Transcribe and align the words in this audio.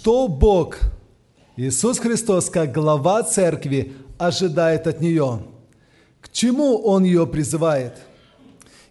что 0.00 0.28
Бог, 0.28 0.78
Иисус 1.58 1.98
Христос, 1.98 2.48
как 2.48 2.72
глава 2.72 3.22
церкви, 3.22 3.92
ожидает 4.16 4.86
от 4.86 5.02
нее? 5.02 5.42
К 6.22 6.32
чему 6.32 6.78
Он 6.78 7.04
ее 7.04 7.26
призывает? 7.26 7.98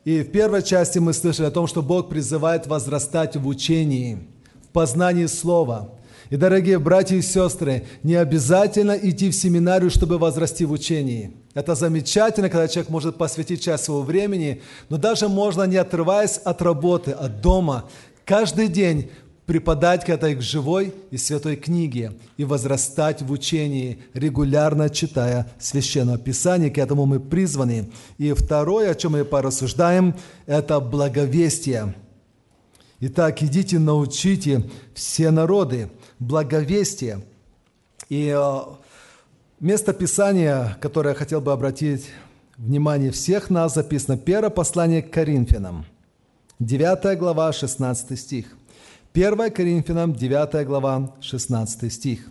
И 0.06 0.22
в 0.22 0.30
первой 0.30 0.62
части 0.62 1.00
мы 1.00 1.14
слышали 1.14 1.48
о 1.48 1.52
том, 1.52 1.66
что 1.66 1.82
Бог 1.82 2.10
призывает 2.10 2.68
возрастать 2.68 3.36
в 3.36 3.48
учении, 3.48 4.20
в 4.62 4.68
познании 4.68 5.26
Слова. 5.26 5.96
И, 6.30 6.36
дорогие 6.36 6.78
братья 6.78 7.16
и 7.16 7.24
сестры, 7.24 7.88
не 8.04 8.14
обязательно 8.14 8.92
идти 8.92 9.32
в 9.32 9.36
семинарию, 9.36 9.90
чтобы 9.90 10.20
возрасти 10.20 10.64
в 10.64 10.72
учении. 10.72 11.32
Это 11.56 11.74
замечательно, 11.74 12.50
когда 12.50 12.68
человек 12.68 12.92
может 12.92 13.18
посвятить 13.18 13.64
часть 13.64 13.86
своего 13.86 14.04
времени, 14.04 14.62
но 14.90 14.98
даже 14.98 15.28
можно, 15.28 15.64
не 15.64 15.78
отрываясь 15.78 16.38
от 16.38 16.62
работы, 16.62 17.14
от 17.14 17.42
дома, 17.42 17.86
каждый 18.26 18.68
день 18.68 19.10
преподать 19.50 20.06
к 20.06 20.10
этой 20.10 20.40
живой 20.40 20.94
и 21.10 21.18
святой 21.18 21.56
книге 21.56 22.12
и 22.38 22.46
возрастать 22.46 23.24
в 23.24 23.32
учении, 23.32 23.98
регулярно 24.14 24.92
читая 24.92 25.52
Священное 25.58 26.20
Писание. 26.20 26.70
К 26.70 26.78
этому 26.78 27.08
мы 27.08 27.20
призваны. 27.20 27.90
И 28.20 28.32
второе, 28.34 28.92
о 28.92 28.94
чем 28.94 29.14
мы 29.14 29.26
порассуждаем, 29.26 30.14
это 30.46 30.80
благовестие. 30.80 31.96
Итак, 33.00 33.42
идите, 33.42 33.80
научите 33.80 34.70
все 34.94 35.32
народы 35.32 35.90
благовестие. 36.20 37.26
И 38.08 38.32
э, 38.32 38.60
место 39.60 39.94
Писания, 39.94 40.78
которое 40.80 41.10
я 41.10 41.16
хотел 41.16 41.42
бы 41.42 41.52
обратить 41.54 42.06
внимание 42.56 43.10
всех 43.10 43.50
нас, 43.50 43.74
записано 43.74 44.16
первое 44.16 44.52
послание 44.52 45.02
к 45.02 45.10
Коринфянам, 45.10 45.88
9 46.60 47.18
глава, 47.18 47.52
16 47.52 48.20
стих. 48.20 48.59
1 49.14 49.52
Коринфянам, 49.52 50.14
9 50.14 50.66
глава, 50.68 51.16
16 51.22 51.92
стих. 51.92 52.30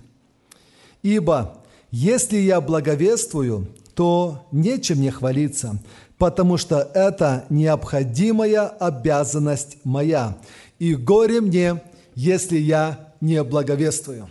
«Ибо 1.02 1.58
если 1.90 2.36
я 2.36 2.60
благовествую, 2.60 3.68
то 3.94 4.46
нечем 4.52 4.98
мне 4.98 5.10
хвалиться, 5.10 5.80
потому 6.18 6.56
что 6.56 6.88
это 6.94 7.46
необходимая 7.50 8.68
обязанность 8.68 9.78
моя, 9.84 10.36
и 10.78 10.94
горе 10.94 11.40
мне, 11.40 11.82
если 12.14 12.58
я 12.58 13.12
не 13.20 13.42
благовествую. 13.42 14.30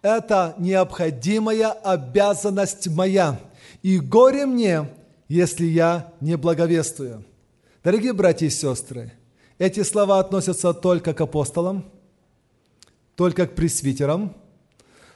Это 0.00 0.54
необходимая 0.58 1.72
обязанность 1.72 2.86
моя, 2.88 3.38
и 3.82 3.98
горе 3.98 4.46
мне, 4.46 4.88
если 5.28 5.66
я 5.66 6.12
не 6.20 6.36
благовествую. 6.36 7.24
Дорогие 7.82 8.12
братья 8.12 8.46
и 8.46 8.50
сестры, 8.50 9.12
эти 9.58 9.82
слова 9.82 10.20
относятся 10.20 10.74
только 10.74 11.14
к 11.14 11.20
апостолам, 11.20 11.90
только 13.14 13.46
к 13.46 13.54
пресвитерам, 13.54 14.34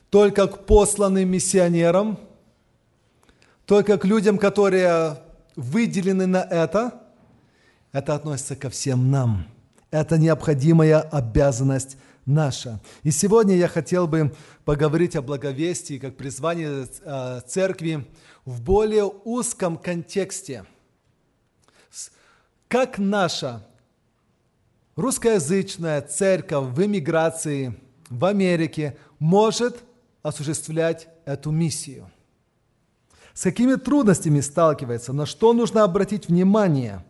только 0.09 0.47
к 0.47 0.67
посланным 0.67 1.29
миссионерам, 1.29 2.19
только 3.67 3.99
к 3.99 4.05
людям, 4.05 4.39
которые 4.39 5.19
выделены 5.57 6.27
на 6.27 6.43
это. 6.43 7.03
Это 7.93 8.15
относится 8.15 8.57
ко 8.57 8.71
всем 8.71 9.11
нам. 9.11 9.47
Это 9.91 10.17
необходимая 10.17 11.01
обязанность 11.01 11.97
наша. 12.25 12.81
И 13.03 13.11
сегодня 13.11 13.57
я 13.57 13.69
хотел 13.69 14.07
бы 14.07 14.35
поговорить 14.65 15.17
о 15.17 15.23
благовестии 15.23 15.99
как 15.99 16.17
призвании 16.17 16.87
э, 17.05 17.41
церкви 17.47 18.07
в 18.45 18.63
более 18.63 19.05
узком 19.05 19.77
контексте. 19.77 20.65
Как 22.69 22.99
наша 22.99 23.67
русскоязычная 25.01 26.03
церковь 26.03 26.69
в 26.69 26.85
эмиграции 26.85 27.75
в 28.11 28.25
Америке 28.25 28.97
может 29.19 29.83
осуществлять 30.23 31.09
эту 31.25 31.51
миссию? 31.51 32.11
С 33.33 33.43
какими 33.43 33.77
трудностями 33.77 34.41
сталкивается? 34.41 35.13
На 35.13 35.25
что 35.25 35.53
нужно 35.53 35.85
обратить 35.85 36.29
внимание? 36.29 37.05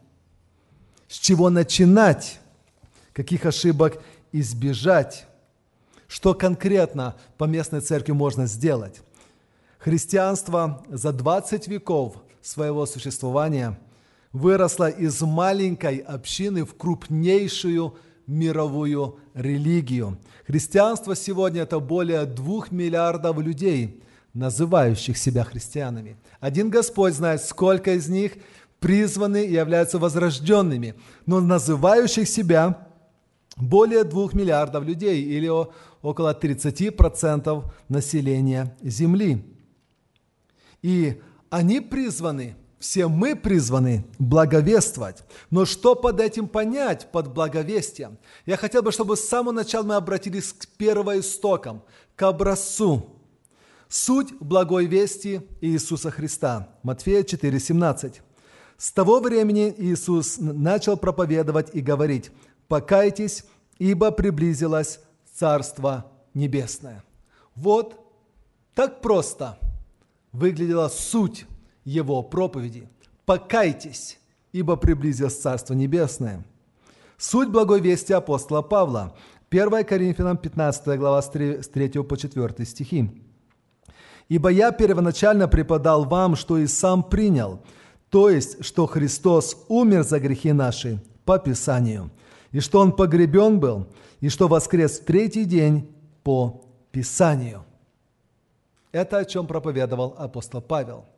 С 1.08 1.18
чего 1.18 1.50
начинать? 1.50 2.40
Каких 3.12 3.44
ошибок 3.44 4.00
избежать? 4.30 5.26
Что 6.06 6.34
конкретно 6.34 7.16
по 7.38 7.44
местной 7.44 7.80
церкви 7.80 8.12
можно 8.12 8.46
сделать? 8.46 9.00
Христианство 9.78 10.84
за 10.88 11.12
20 11.12 11.66
веков 11.66 12.16
своего 12.40 12.86
существования– 12.86 13.78
выросла 14.32 14.88
из 14.88 15.20
маленькой 15.20 15.98
общины 15.98 16.64
в 16.64 16.74
крупнейшую 16.76 17.96
мировую 18.26 19.18
религию. 19.34 20.18
Христианство 20.46 21.16
сегодня– 21.16 21.62
это 21.62 21.80
более 21.80 22.24
двух 22.26 22.70
миллиардов 22.70 23.38
людей, 23.40 24.02
называющих 24.34 25.18
себя 25.18 25.44
христианами. 25.44 26.16
Один 26.38 26.70
Господь 26.70 27.14
знает, 27.14 27.42
сколько 27.42 27.94
из 27.94 28.08
них 28.08 28.32
призваны 28.78 29.44
и 29.44 29.52
являются 29.52 29.98
возрожденными, 29.98 30.94
но 31.26 31.40
называющих 31.40 32.28
себя 32.28 32.86
более 33.56 34.04
двух 34.04 34.32
миллиардов 34.32 34.84
людей 34.84 35.22
или 35.22 35.50
около 36.02 36.32
30% 36.32 37.64
населения 37.88 38.76
Земли. 38.80 39.44
И 40.82 41.20
они 41.50 41.80
призваны 41.80 42.56
все 42.80 43.08
мы 43.08 43.36
призваны 43.36 44.04
благовествовать. 44.18 45.22
Но 45.50 45.66
что 45.66 45.94
под 45.94 46.18
этим 46.18 46.48
понять, 46.48 47.12
под 47.12 47.32
благовестием? 47.32 48.18
Я 48.46 48.56
хотел 48.56 48.82
бы, 48.82 48.90
чтобы 48.90 49.16
с 49.16 49.28
самого 49.28 49.52
начала 49.52 49.84
мы 49.84 49.94
обратились 49.96 50.54
к 50.54 50.66
первоистокам, 50.66 51.82
к 52.16 52.22
образцу. 52.22 53.06
Суть 53.88 54.32
благой 54.40 54.86
вести 54.86 55.42
Иисуса 55.60 56.10
Христа. 56.10 56.70
Матфея 56.82 57.22
4,17. 57.22 58.20
С 58.78 58.92
того 58.92 59.20
времени 59.20 59.74
Иисус 59.76 60.38
начал 60.38 60.96
проповедовать 60.96 61.74
и 61.74 61.82
говорить, 61.82 62.30
«Покайтесь, 62.66 63.44
ибо 63.78 64.10
приблизилось 64.10 65.00
Царство 65.34 66.10
Небесное». 66.32 67.04
Вот 67.54 67.94
так 68.74 69.02
просто 69.02 69.58
выглядела 70.32 70.88
суть 70.88 71.44
его 71.84 72.22
проповеди. 72.22 72.88
«Покайтесь, 73.26 74.18
ибо 74.52 74.76
приблизилось 74.76 75.40
Царство 75.40 75.74
Небесное». 75.74 76.44
Суть 77.16 77.50
благой 77.50 77.80
вести 77.80 78.12
апостола 78.12 78.62
Павла. 78.62 79.14
1 79.50 79.84
Коринфянам 79.84 80.36
15 80.36 80.98
глава 80.98 81.20
с 81.20 81.28
3 81.28 81.88
по 82.02 82.16
4 82.16 82.64
стихи. 82.64 83.10
«Ибо 84.28 84.48
я 84.48 84.72
первоначально 84.72 85.48
преподал 85.48 86.04
вам, 86.04 86.36
что 86.36 86.56
и 86.56 86.66
сам 86.66 87.02
принял, 87.02 87.60
то 88.10 88.30
есть, 88.30 88.64
что 88.64 88.86
Христос 88.86 89.56
умер 89.68 90.04
за 90.04 90.18
грехи 90.18 90.52
наши 90.52 91.02
по 91.24 91.38
Писанию, 91.38 92.10
и 92.52 92.60
что 92.60 92.80
Он 92.80 92.92
погребен 92.92 93.60
был, 93.60 93.86
и 94.20 94.28
что 94.28 94.48
воскрес 94.48 95.00
в 95.00 95.04
третий 95.04 95.44
день 95.44 95.88
по 96.22 96.64
Писанию». 96.90 97.64
Это 98.92 99.18
о 99.18 99.24
чем 99.24 99.46
проповедовал 99.46 100.14
апостол 100.16 100.60
Павел– 100.62 101.04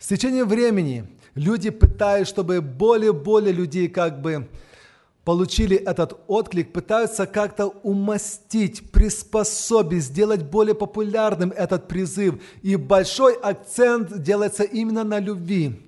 с 0.00 0.06
течением 0.06 0.48
времени 0.48 1.04
люди 1.34 1.68
пытаются, 1.68 2.32
чтобы 2.32 2.62
более-более 2.62 3.52
людей 3.52 3.86
как 3.86 4.22
бы 4.22 4.48
получили 5.24 5.76
этот 5.76 6.18
отклик, 6.26 6.72
пытаются 6.72 7.26
как-то 7.26 7.66
умастить, 7.66 8.90
приспособить, 8.92 10.04
сделать 10.04 10.42
более 10.42 10.74
популярным 10.74 11.52
этот 11.52 11.86
призыв. 11.86 12.40
И 12.62 12.76
большой 12.76 13.34
акцент 13.34 14.22
делается 14.22 14.64
именно 14.64 15.04
на 15.04 15.20
любви. 15.20 15.78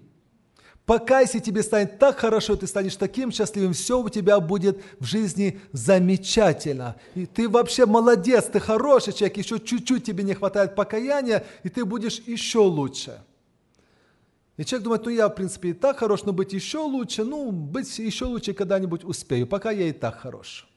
Покайся, 0.85 1.41
тебе 1.41 1.63
станет 1.63 1.99
так 1.99 2.19
хорошо, 2.19 2.55
ты 2.57 2.67
станешь 2.67 2.97
таким 2.97 3.33
счастливым, 3.33 3.73
все 3.73 3.99
у 3.99 4.11
тебя 4.11 4.41
будет 4.41 4.83
в 5.01 5.07
жизни 5.07 5.59
замечательно. 5.73 6.97
И 7.15 7.25
ты 7.25 7.49
вообще 7.49 7.87
молодец, 7.87 8.45
ты 8.45 8.61
хороший 8.61 9.15
человек, 9.15 9.39
еще 9.39 9.59
чуть-чуть 9.59 10.05
тебе 10.05 10.23
не 10.23 10.35
хватает 10.35 10.75
покаяния, 10.75 11.47
и 11.63 11.71
ты 11.71 11.87
будешь 11.87 12.19
еще 12.27 12.59
лучше. 12.59 13.23
И 14.57 14.65
человек 14.65 14.85
думает, 14.85 15.05
ну 15.05 15.11
я, 15.11 15.29
в 15.29 15.35
принципе, 15.35 15.71
и 15.71 15.73
так 15.73 15.99
хорош, 15.99 16.25
но 16.25 16.33
быть 16.33 16.53
еще 16.53 16.79
лучше, 16.79 17.25
ну, 17.25 17.51
быть 17.51 17.99
еще 17.99 18.27
лучше 18.27 18.53
когда-нибудь 18.53 19.05
успею, 19.05 19.47
пока 19.47 19.71
я 19.71 19.89
и 19.89 19.93
так 19.93 20.21
хорош. 20.21 20.69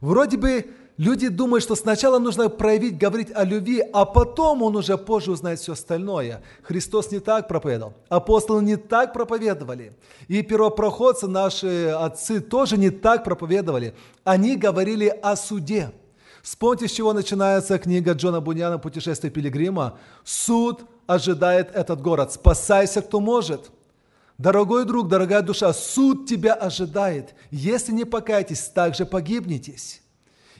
Вроде 0.00 0.36
бы 0.36 0.66
люди 0.96 1.28
думают, 1.28 1.62
что 1.62 1.76
сначала 1.76 2.18
нужно 2.18 2.48
проявить, 2.48 2.98
говорить 2.98 3.28
о 3.34 3.44
любви, 3.44 3.84
а 3.92 4.04
потом 4.04 4.62
он 4.62 4.74
уже 4.74 4.98
позже 4.98 5.30
узнает 5.30 5.60
все 5.60 5.74
остальное. 5.74 6.42
Христос 6.62 7.12
не 7.12 7.20
так 7.20 7.46
проповедовал, 7.46 7.94
апостолы 8.08 8.62
не 8.62 8.76
так 8.76 9.12
проповедовали. 9.12 9.96
И 10.26 10.42
первопроходцы, 10.42 11.28
наши 11.28 11.88
отцы, 11.88 12.40
тоже 12.40 12.76
не 12.78 12.90
так 12.90 13.22
проповедовали. 13.22 13.94
Они 14.24 14.56
говорили 14.56 15.06
о 15.06 15.36
суде. 15.36 15.92
Вспомните, 16.42 16.88
с 16.88 16.92
чего 16.92 17.12
начинается 17.12 17.78
книга 17.78 18.14
Джона 18.14 18.40
Буняна 18.40 18.78
«Путешествие 18.78 19.30
пилигрима». 19.30 19.98
Суд 20.24 20.80
ожидает 21.10 21.74
этот 21.74 22.00
город. 22.00 22.32
Спасайся, 22.32 23.02
кто 23.02 23.18
может. 23.20 23.70
Дорогой 24.38 24.84
друг, 24.84 25.08
дорогая 25.08 25.42
душа, 25.42 25.72
суд 25.72 26.26
тебя 26.26 26.54
ожидает. 26.54 27.34
Если 27.50 27.92
не 27.92 28.04
покаетесь, 28.04 28.68
также 28.68 29.04
погибнетесь. 29.04 30.02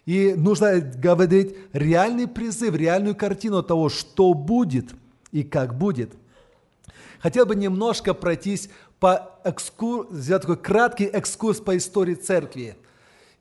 И 0.07 0.35
нужно 0.37 0.81
говорить 0.81 1.57
реальный 1.73 2.27
призыв, 2.27 2.75
реальную 2.75 3.15
картину 3.15 3.63
того, 3.63 3.89
что 3.89 4.35
будет 4.35 4.91
и 5.31 5.45
как 5.45 5.79
будет. 5.79 6.13
Хотел 7.21 7.47
бы 7.47 7.55
немножко 7.55 8.13
пройтись 8.13 8.71
по 8.99 9.39
экскурс, 9.45 10.09
сделать 10.11 10.43
такой 10.43 10.57
краткий 10.57 11.05
экскурс 11.05 11.61
по 11.61 11.77
истории 11.77 12.15
церкви. 12.15 12.77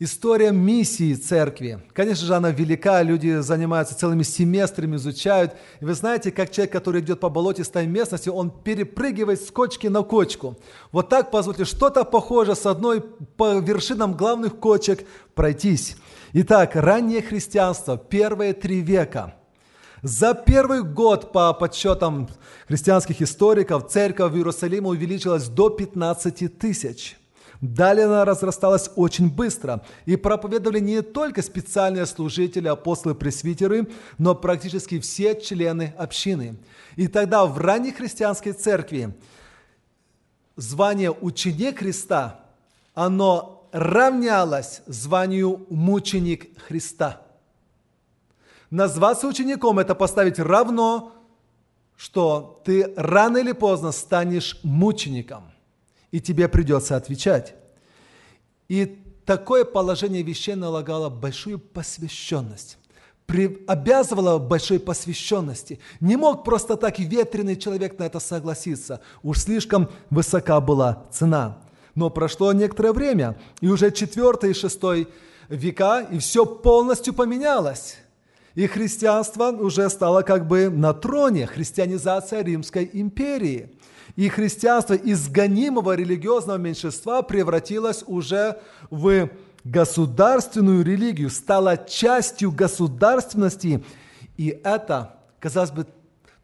История 0.02 0.54
миссии 0.54 1.14
церкви. 1.14 1.84
Конечно 1.92 2.26
же, 2.26 2.34
она 2.34 2.52
велика, 2.52 3.04
люди 3.04 3.42
занимаются 3.42 3.98
целыми 3.98 4.24
семестрами, 4.24 4.96
изучают. 4.96 5.58
И 5.82 5.86
вы 5.86 5.94
знаете, 5.94 6.32
как 6.32 6.52
человек, 6.52 6.72
который 6.72 7.02
идет 7.02 7.20
по 7.20 7.28
болотистой 7.28 7.86
местности, 7.86 8.30
он 8.30 8.50
перепрыгивает 8.50 9.42
с 9.42 9.52
кочки 9.52 9.88
на 9.88 10.04
кочку. 10.04 10.58
Вот 10.94 11.10
так, 11.10 11.32
позвольте, 11.32 11.66
что-то 11.66 12.06
похоже 12.06 12.56
с 12.56 12.66
одной 12.66 13.02
по 13.02 13.60
вершинам 13.60 14.14
главных 14.14 14.58
кочек 14.58 15.06
пройтись. 15.36 15.98
Итак, 16.32 16.78
раннее 16.78 17.22
христианство, 17.22 17.98
первые 17.98 18.54
три 18.54 18.80
века. 18.80 19.36
За 20.02 20.34
первый 20.34 20.82
год, 20.82 21.34
по 21.34 21.52
подсчетам 21.52 22.30
христианских 22.70 23.22
историков, 23.22 23.90
церковь 23.90 24.32
в 24.32 24.38
Иерусалиме 24.38 24.88
увеличилась 24.88 25.50
до 25.50 25.70
15 25.70 26.58
тысяч. 26.58 27.19
Далее 27.62 28.06
она 28.06 28.24
разрасталась 28.24 28.90
очень 28.96 29.30
быстро, 29.30 29.84
и 30.06 30.16
проповедовали 30.16 30.80
не 30.80 31.02
только 31.02 31.42
специальные 31.42 32.06
служители, 32.06 32.70
апостолы, 32.70 33.16
пресвитеры, 33.16 33.90
но 34.18 34.34
практически 34.34 35.00
все 35.00 35.40
члены 35.40 35.94
общины. 35.98 36.58
И 36.96 37.10
тогда 37.10 37.46
в 37.46 37.58
ранней 37.58 37.92
христианской 37.92 38.54
церкви 38.54 39.14
звание 40.56 41.12
ученик 41.12 41.80
Христа, 41.80 42.46
оно 42.94 43.68
равнялось 43.74 44.82
званию 44.88 45.66
мученик 45.70 46.58
Христа. 46.62 47.22
Назваться 48.70 49.28
учеником– 49.28 49.80
это 49.80 49.96
поставить 49.96 50.40
равно, 50.40 51.12
что 51.98 52.62
ты 52.64 52.94
рано 52.96 53.40
или 53.40 53.52
поздно 53.52 53.92
станешь 53.92 54.60
мучеником– 54.64 55.44
и 56.12 56.20
тебе 56.20 56.48
придется 56.48 56.96
отвечать. 56.96 57.56
И 58.68 59.02
такое 59.26 59.66
положение 59.66 60.24
вещей 60.24 60.56
налагало 60.56 61.10
большую 61.10 61.60
посвященность 61.60 62.80
при, 63.30 63.64
обязывало 63.68 64.40
большой 64.40 64.80
посвященности. 64.80 65.80
Не 66.00 66.18
мог 66.18 66.44
просто 66.44 66.76
так 66.76 67.00
и 67.00 67.04
ветреный 67.04 67.56
человек 67.56 68.00
на 68.00 68.06
это 68.06 68.20
согласиться. 68.20 69.02
Уж 69.22 69.42
слишком 69.42 69.88
высока 70.10 70.60
была 70.60 71.06
цена. 71.12 71.60
Но 71.94 72.10
прошло 72.10 72.52
некоторое 72.54 72.92
время, 72.92 73.38
и 73.62 73.68
уже 73.68 73.92
4 73.92 74.50
и 74.50 74.54
6 74.54 74.82
века, 75.50 76.02
и 76.02 76.18
все 76.18 76.44
полностью 76.44 77.14
поменялось. 77.14 77.98
И 78.56 78.66
христианство 78.66 79.52
уже 79.52 79.88
стало 79.92 80.24
как 80.24 80.48
бы 80.48 80.70
на 80.70 80.94
троне, 80.94 81.46
христианизация 81.46 82.42
Римской 82.44 82.90
империи– 82.92 83.76
и 84.20 84.28
христианство 84.28 84.96
из 84.96 85.30
гонимого 85.30 85.96
религиозного 85.96 86.58
меньшинства 86.58 87.22
превратилось 87.22 88.04
уже 88.06 88.60
в 88.90 89.30
государственную 89.64 90.84
религию, 90.84 91.30
стало 91.30 91.78
частью 91.78 92.52
государственности. 92.52 93.82
И 94.36 94.48
это, 94.66 95.16
казалось 95.40 95.72
бы, 95.72 95.88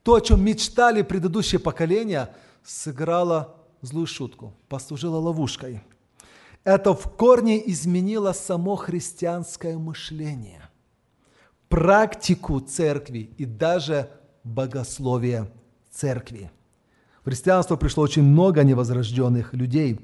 то, 0.03 0.13
о 0.13 0.21
чем 0.21 0.41
мечтали 0.41 1.01
предыдущие 1.01 1.59
поколения, 1.59 2.33
сыграло 2.63 3.57
злую 3.81 4.07
шутку, 4.07 4.53
послужило 4.69 5.17
ловушкой. 5.17 5.81
Это 6.63 6.93
в 6.93 7.11
корне 7.17 7.61
изменило 7.69 8.31
само 8.31 8.77
христианское 8.77 9.77
мышление, 9.77 10.69
практику 11.67 12.61
церкви 12.61 13.31
и 13.37 13.43
даже 13.43 14.11
богословие 14.45 15.51
церкви. 15.91 16.49
В 17.25 17.27
христианство 17.27 17.75
пришло 17.75 18.03
очень 18.03 18.21
много 18.21 18.63
невозрожденных 18.63 19.55
людей. 19.55 19.99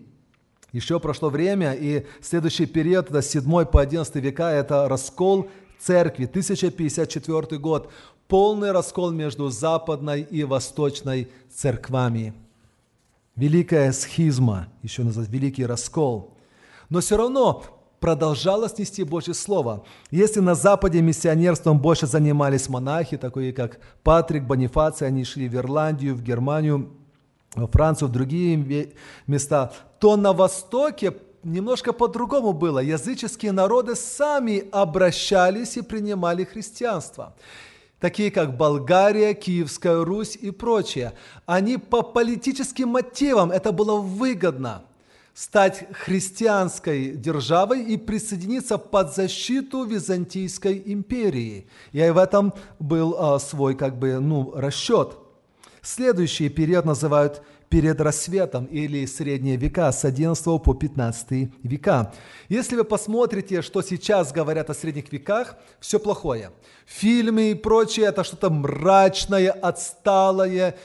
Еще 0.72 1.00
прошло 1.00 1.30
время, 1.30 1.74
и 1.74 2.08
следующий 2.20 2.66
период, 2.66 3.12
это 3.12 3.22
7 3.22 3.66
по 3.66 3.80
11 3.80 4.16
века, 4.16 4.50
это 4.50 4.90
раскол 4.90 5.48
церкви, 5.80 6.26
1054 6.26 7.60
год, 7.60 7.92
полный 8.28 8.72
раскол 8.72 9.12
между 9.12 9.50
западной 9.50 10.24
и 10.24 10.44
восточной 10.44 11.30
церквами. 11.54 12.34
Великая 13.36 13.92
схизма, 13.92 14.70
еще 14.82 15.04
называют 15.04 15.32
великий 15.32 15.68
раскол. 15.68 16.36
Но 16.90 17.02
все 17.02 17.18
равно 17.18 17.64
продолжалось 18.00 18.80
нести 18.80 19.04
Божье 19.04 19.36
Слово. 19.36 19.86
Если 20.10 20.40
на 20.40 20.56
Западе 20.56 21.04
миссионерством 21.04 21.78
больше 21.78 22.08
занимались 22.08 22.68
монахи, 22.68 23.16
такие 23.18 23.54
как 23.54 23.80
Патрик, 24.02 24.46
Бонифаций, 24.46 25.06
они 25.06 25.24
шли 25.24 25.48
в 25.48 25.56
Ирландию, 25.56 26.16
в 26.16 26.24
Германию, 26.24 26.90
во 27.56 27.68
Францию, 27.68 28.10
в 28.10 28.12
другие 28.12 28.94
места, 29.28 29.74
то 30.00 30.16
на 30.16 30.34
Востоке 30.34 31.14
немножко 31.44 31.94
по-другому 31.94 32.54
было. 32.54 32.80
Языческие 32.80 33.52
народы 33.52 33.96
сами 33.96 34.66
обращались 34.72 35.78
и 35.78 35.82
принимали 35.82 36.44
христианство. 36.44 37.36
Такие 38.00 38.32
как 38.32 38.58
Болгария, 38.58 39.34
Киевская 39.34 40.04
Русь 40.04 40.36
и 40.36 40.52
прочее. 40.52 41.14
Они 41.46 41.78
по 41.78 42.02
политическим 42.02 42.90
мотивам, 42.90 43.52
это 43.52 43.72
было 43.72 43.98
выгодно 43.98 44.84
стать 45.34 45.88
христианской 45.94 47.12
державой 47.12 47.84
и 47.84 47.98
присоединиться 47.98 48.78
под 48.78 49.16
защиту 49.16 49.84
Византийской 49.84 50.82
империи. 50.86 51.68
И 51.92 52.10
в 52.10 52.18
этом 52.18 52.54
был 52.80 53.16
а, 53.18 53.40
свой 53.40 53.76
как 53.76 53.98
бы, 53.98 54.20
ну, 54.20 54.52
расчет. 54.56 55.18
Следующий 55.84 56.50
период 56.50 56.86
называют 56.86 57.42
перед 57.68 58.00
рассветом 58.02 58.66
или 58.66 59.04
средние 59.08 59.56
века 59.56 59.92
с 59.92 60.06
11 60.06 60.46
по 60.62 60.76
15 60.76 61.52
века. 61.64 62.14
Если 62.50 62.76
вы 62.76 62.84
посмотрите, 62.84 63.64
что 63.64 63.82
сейчас 63.82 64.32
говорят 64.32 64.70
о 64.70 64.76
средних 64.76 65.12
веках, 65.12 65.56
все 65.80 66.00
плохое. 66.00 66.52
Фильмы 66.86 67.52
и 67.52 67.56
прочее– 67.56 68.06
это 68.08 68.24
что-то 68.24 68.52
мрачное, 68.52 69.50
отсталое, 69.50 70.76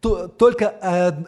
то, 0.00 0.28
только 0.28 1.24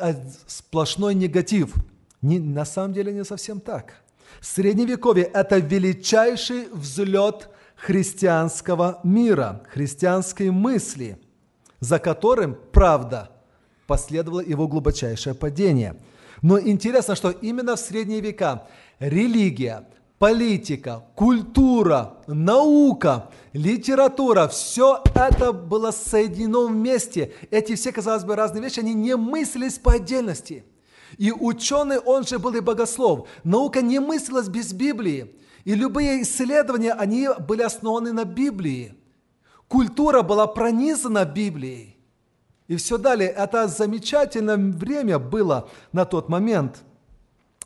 сплошной 0.47 1.15
негатив. 1.15 1.73
Не, 2.21 2.39
на 2.39 2.67
самом 2.67 2.93
деле 2.93 3.11
не 3.11 3.25
совсем 3.25 3.59
так. 3.59 4.03
Средневековье– 4.43 5.25
это 5.33 5.57
величайший 5.57 6.69
взлет 6.73 7.49
христианского 7.75 9.01
мира, 9.03 9.63
христианской 9.73 10.51
мысли– 10.51 11.17
за 11.85 11.99
которым, 11.99 12.57
правда, 12.73 13.31
последовало 13.87 14.41
его 14.41 14.67
глубочайшее 14.67 15.35
падение. 15.35 15.97
Но 16.41 16.59
интересно, 16.59 17.15
что 17.15 17.31
именно 17.31 17.77
в 17.77 17.81
средние 17.81 18.21
века 18.21 18.67
религия, 18.99 19.87
политика, 20.19 21.05
культура, 21.15 22.15
наука, 22.27 23.29
литература, 23.53 24.49
все 24.49 25.03
это 25.15 25.53
было 25.53 25.91
соединено 25.91 26.67
вместе. 26.67 27.35
Эти 27.51 27.75
все, 27.75 27.93
казалось 27.93 28.25
бы, 28.25 28.35
разные 28.35 28.63
вещи, 28.63 28.81
они 28.81 28.95
не 28.95 29.15
мыслились 29.17 29.79
по 29.79 29.93
отдельности. 29.93 30.65
И 31.19 31.33
ученый, 31.33 31.99
он 31.99 32.25
же 32.25 32.39
был 32.39 32.55
и 32.55 32.61
богослов. 32.61 33.29
Наука 33.45 33.83
не 33.83 33.99
мыслилась 33.99 34.49
без 34.49 34.73
Библии. 34.73 35.37
И 35.65 35.75
любые 35.75 36.23
исследования, 36.23 36.95
они 36.95 37.29
были 37.47 37.61
основаны 37.61 38.13
на 38.13 38.25
Библии 38.25 38.95
культура 39.69 40.23
была 40.23 40.47
пронизана 40.47 41.25
Библией. 41.25 41.97
И 42.67 42.77
все 42.77 42.97
далее. 42.97 43.29
Это 43.29 43.69
замечательное 43.69 44.57
время 44.57 45.19
было 45.19 45.69
на 45.93 46.05
тот 46.05 46.29
момент. 46.29 46.83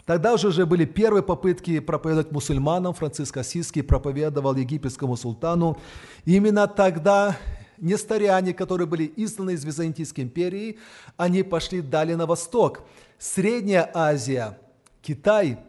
Тогда 0.07 0.35
уже, 0.35 0.49
уже 0.49 0.67
были 0.67 0.87
первые 0.87 1.23
попытки 1.23 1.79
проповедовать 1.81 2.33
мусульманам. 2.33 2.95
Франциск 2.95 3.37
Осиский 3.37 3.83
проповедовал 3.83 4.57
египетскому 4.57 5.17
султану. 5.17 5.79
Именно 6.25 6.67
тогда 6.67 7.37
нестаряне, 7.77 8.55
которые 8.55 8.87
были 8.87 9.13
изгнаны 9.17 9.53
из 9.53 9.65
Византийской 9.65 10.25
империи, 10.25 10.79
они 11.17 11.43
пошли 11.43 11.81
далее 11.81 12.17
на 12.17 12.27
восток. 12.27 12.83
Средняя 13.19 13.91
Азия, 13.95 14.59
Китай– 15.03 15.59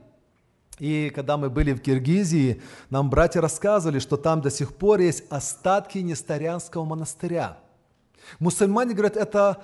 и 0.79 1.11
когда 1.13 1.37
мы 1.37 1.49
были 1.49 1.73
в 1.73 1.81
Киргизии, 1.81 2.61
нам 2.89 3.09
братья 3.09 3.41
рассказывали, 3.41 3.99
что 3.99 4.17
там 4.17 4.41
до 4.41 4.49
сих 4.49 4.73
пор 4.73 4.99
есть 4.99 5.23
остатки 5.29 5.99
Нестарянского 5.99 6.85
монастыря. 6.85 7.59
Мусульмане 8.39 8.93
говорят, 8.93 9.17
это 9.17 9.63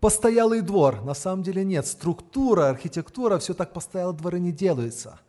постоялый 0.00 0.60
двор. 0.60 1.02
На 1.02 1.14
самом 1.14 1.42
деле 1.42 1.64
нет. 1.64 1.86
Структура, 1.86 2.68
архитектура, 2.68 3.38
все 3.38 3.54
так 3.54 3.72
постоялые 3.72 4.16
дворы 4.16 4.38
не 4.38 4.52
делаются. 4.52 5.20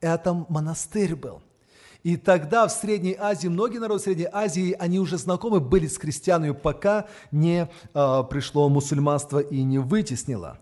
Это 0.00 0.34
монастырь 0.48 1.14
был. 1.14 1.40
И 2.02 2.18
тогда 2.18 2.66
в 2.66 2.72
Средней 2.72 3.16
Азии, 3.18 3.48
многие 3.48 3.78
народы 3.78 4.02
Средней 4.02 4.28
Азии, 4.30 4.76
они 4.78 4.98
уже 4.98 5.16
знакомы 5.16 5.60
были 5.60 5.86
с 5.86 5.96
христианами, 5.96 6.50
пока 6.50 7.06
не 7.32 7.68
э, 7.94 8.22
пришло 8.28 8.68
мусульманство 8.68 9.38
и 9.38 9.62
не 9.62 9.78
вытеснило. 9.78 10.58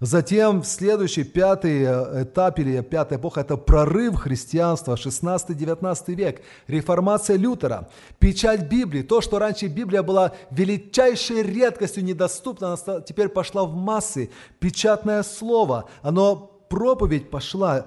Затем 0.00 0.64
следующий 0.64 1.22
пятый 1.22 1.82
э, 1.82 2.24
этап 2.24 2.58
или 2.58 2.80
пятая 2.80 3.18
эпоха– 3.18 3.40
это 3.42 3.56
прорыв 3.56 4.16
христианства, 4.16 4.94
16-19 4.96 6.14
век, 6.14 6.42
реформация 6.66 7.36
Лютера, 7.36 7.88
печать 8.18 8.68
Библии. 8.68 9.02
То, 9.02 9.20
что 9.20 9.38
раньше 9.38 9.66
Библия 9.66 10.02
была 10.02 10.32
величайшей 10.50 11.42
редкостью, 11.42 12.04
недоступна, 12.04 12.74
она 12.74 13.00
теперь 13.00 13.28
пошла 13.28 13.64
в 13.64 13.74
массы. 13.74 14.30
Печатное 14.58 15.22
слово, 15.22 15.88
оно, 16.02 16.36
проповедь 16.68 17.30
пошла, 17.30 17.86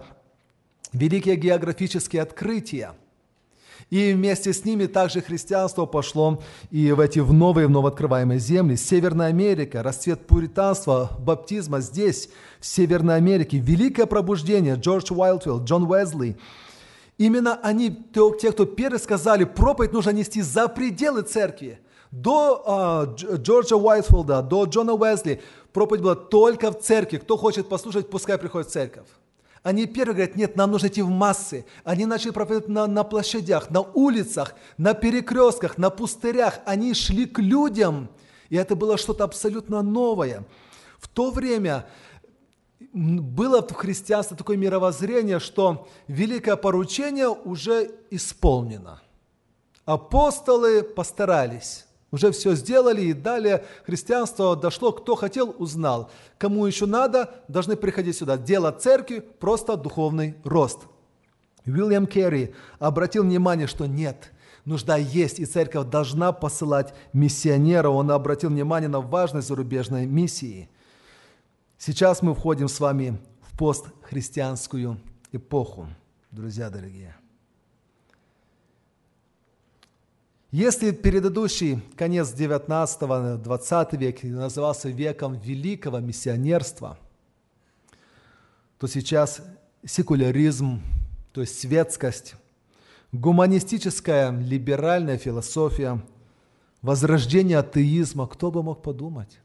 великие 0.93 1.35
географические 1.35 2.21
открытия– 2.21 2.93
и 3.89 4.13
вместе 4.13 4.51
с 4.51 4.65
ними 4.65 4.85
также 4.85 5.21
христианство 5.21 5.85
пошло 5.85 6.41
и 6.71 6.91
в 6.91 6.99
эти 6.99 7.19
в 7.19 7.31
новые, 7.31 7.67
вновь 7.67 7.85
открываемые 7.85 8.39
земли. 8.39 8.75
Северная 8.75 9.27
Америка, 9.27 9.81
расцвет 9.81 10.27
пуританства, 10.27 11.11
баптизма 11.19 11.79
здесь, 11.79 12.29
в 12.59 12.65
Северной 12.65 13.15
Америке. 13.15 13.59
Великое 13.59 14.05
пробуждение, 14.05 14.75
Джордж 14.75 15.11
Уайлдфилд, 15.13 15.63
Джон 15.63 15.83
Уэзли. 15.83 16.37
Именно 17.17 17.59
они, 17.63 17.89
те, 18.39 18.51
кто 18.51 18.65
первые 18.65 18.99
сказали, 18.99 19.45
проповедь 19.45 19.93
нужно 19.93 20.09
нести 20.11 20.41
за 20.41 20.67
пределы 20.67 21.21
церкви. 21.21 21.79
До 22.11 23.15
э, 23.17 23.35
Джорджа 23.37 23.75
Уайтфилда, 23.75 24.41
до 24.41 24.65
Джона 24.65 24.93
Уэзли 24.93 25.41
проповедь 25.73 26.01
была 26.01 26.15
только 26.15 26.71
в 26.71 26.79
церкви. 26.79 27.17
Кто 27.17 27.37
хочет 27.37 27.69
послушать, 27.69 28.09
пускай 28.09 28.37
приходит 28.37 28.67
в 28.67 28.71
церковь. 28.71 29.07
Они 29.67 29.85
первые 29.85 30.15
говорят, 30.15 30.37
нет, 30.37 30.55
нам 30.55 30.71
нужно 30.71 30.87
идти 30.87 31.01
в 31.01 31.09
массы. 31.09 31.65
Они 31.83 32.05
начали 32.05 32.29
проповедовать 32.29 32.69
на, 32.69 32.87
на 32.87 33.03
площадях, 33.03 33.69
на 33.69 33.81
улицах, 33.81 34.55
на 34.77 34.93
перекрестках, 34.93 35.77
на 35.77 35.89
пустырях. 35.89 36.61
Они 36.65 36.93
шли 36.93 37.25
к 37.25 37.39
людям. 37.39 38.07
И 38.47 38.55
это 38.55 38.77
было 38.77 38.97
что-то 38.97 39.25
абсолютно 39.25 39.81
новое. 39.81 40.45
В 40.99 41.09
то 41.09 41.31
время 41.31 41.85
было 42.93 43.61
в 43.61 43.73
христианстве 43.73 44.37
такое 44.37 44.55
мировоззрение, 44.55 45.39
что 45.41 45.89
великое 46.07 46.55
поручение 46.55 47.27
уже 47.27 47.91
исполнено. 48.09 49.01
Апостолы 49.83 50.81
постарались. 50.81 51.86
Уже 52.11 52.31
все 52.31 52.55
сделали, 52.55 53.01
и 53.01 53.13
далее 53.13 53.65
христианство 53.85 54.55
дошло, 54.55 54.93
кто 54.93 55.15
хотел, 55.15 55.53
узнал. 55.57 56.09
Кому 56.37 56.65
еще 56.65 56.85
надо, 56.85 57.43
должны 57.49 57.75
приходить 57.75 58.17
сюда. 58.17 58.37
Дело 58.37 58.71
церкви– 58.71 59.19
просто 59.39 59.75
духовный 59.75 60.35
рост. 60.45 60.87
Уильям 61.65 62.07
Керри 62.07 62.55
обратил 62.79 63.23
внимание, 63.23 63.67
что 63.67 63.87
нет, 63.87 64.31
нужда 64.63 64.95
есть, 64.95 65.39
и 65.39 65.45
церковь 65.45 65.89
должна 65.89 66.31
посылать 66.31 66.93
миссионера. 67.11 67.89
Он 67.89 68.09
обратил 68.09 68.49
внимание 68.51 68.87
на 68.87 69.01
важность 69.01 69.49
зарубежной 69.49 70.05
миссии. 70.05 70.69
Сейчас 71.77 72.21
мы 72.21 72.33
входим 72.33 72.69
с 72.69 72.79
вами 72.79 73.19
в 73.41 73.57
постхристианскую 73.57 74.97
эпоху, 75.33 75.87
друзья 76.31 76.69
дорогие. 76.69 77.17
Если 80.51 80.91
предыдущий 80.91 81.81
конец 81.97 82.33
19-20 82.33 83.97
века 83.97 84.27
назывался 84.27 84.87
веком 84.87 85.33
великого 85.33 85.99
миссионерства, 85.99 86.97
то 88.79 88.87
сейчас 88.87 89.41
секуляризм, 89.85 90.81
то 91.33 91.41
есть 91.41 91.59
светскость, 91.59 92.35
гуманистическая 93.11 94.31
либеральная 94.31 95.17
философия, 95.17 96.01
возрождение 96.81 97.57
атеизма, 97.57 98.25
кто 98.25 98.49
бы 98.49 98.63
мог 98.63 98.81
подумать? 98.81 99.39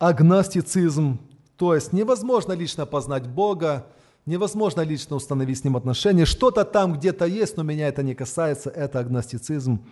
Агностицизм, 0.00 1.20
то 1.56 1.76
есть 1.76 1.92
невозможно 1.92 2.52
лично 2.52 2.86
познать 2.86 3.28
Бога, 3.28 3.86
Невозможно 4.26 4.80
лично 4.80 5.16
установить 5.16 5.58
с 5.58 5.64
ним 5.64 5.76
отношения. 5.76 6.24
Что-то 6.24 6.64
там 6.64 6.94
где-то 6.94 7.26
есть, 7.26 7.56
но 7.56 7.62
меня 7.62 7.88
это 7.88 8.02
не 8.02 8.14
касается. 8.14 8.70
Это 8.70 9.00
агностицизм. 9.00 9.84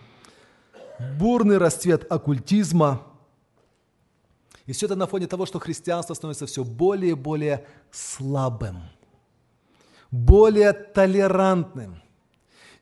Бурный 1.19 1.57
расцвет 1.57 2.11
оккультизма. 2.11 3.03
И 4.65 4.71
все 4.71 4.87
это 4.87 4.95
на 4.95 5.05
фоне 5.05 5.27
того, 5.27 5.45
что 5.45 5.59
христианство 5.59 6.13
становится 6.13 6.45
все 6.45 6.63
более 6.63 7.11
и 7.11 7.15
более 7.15 7.65
слабым, 7.91 8.83
более 10.09 10.73
толерантным 10.73 12.03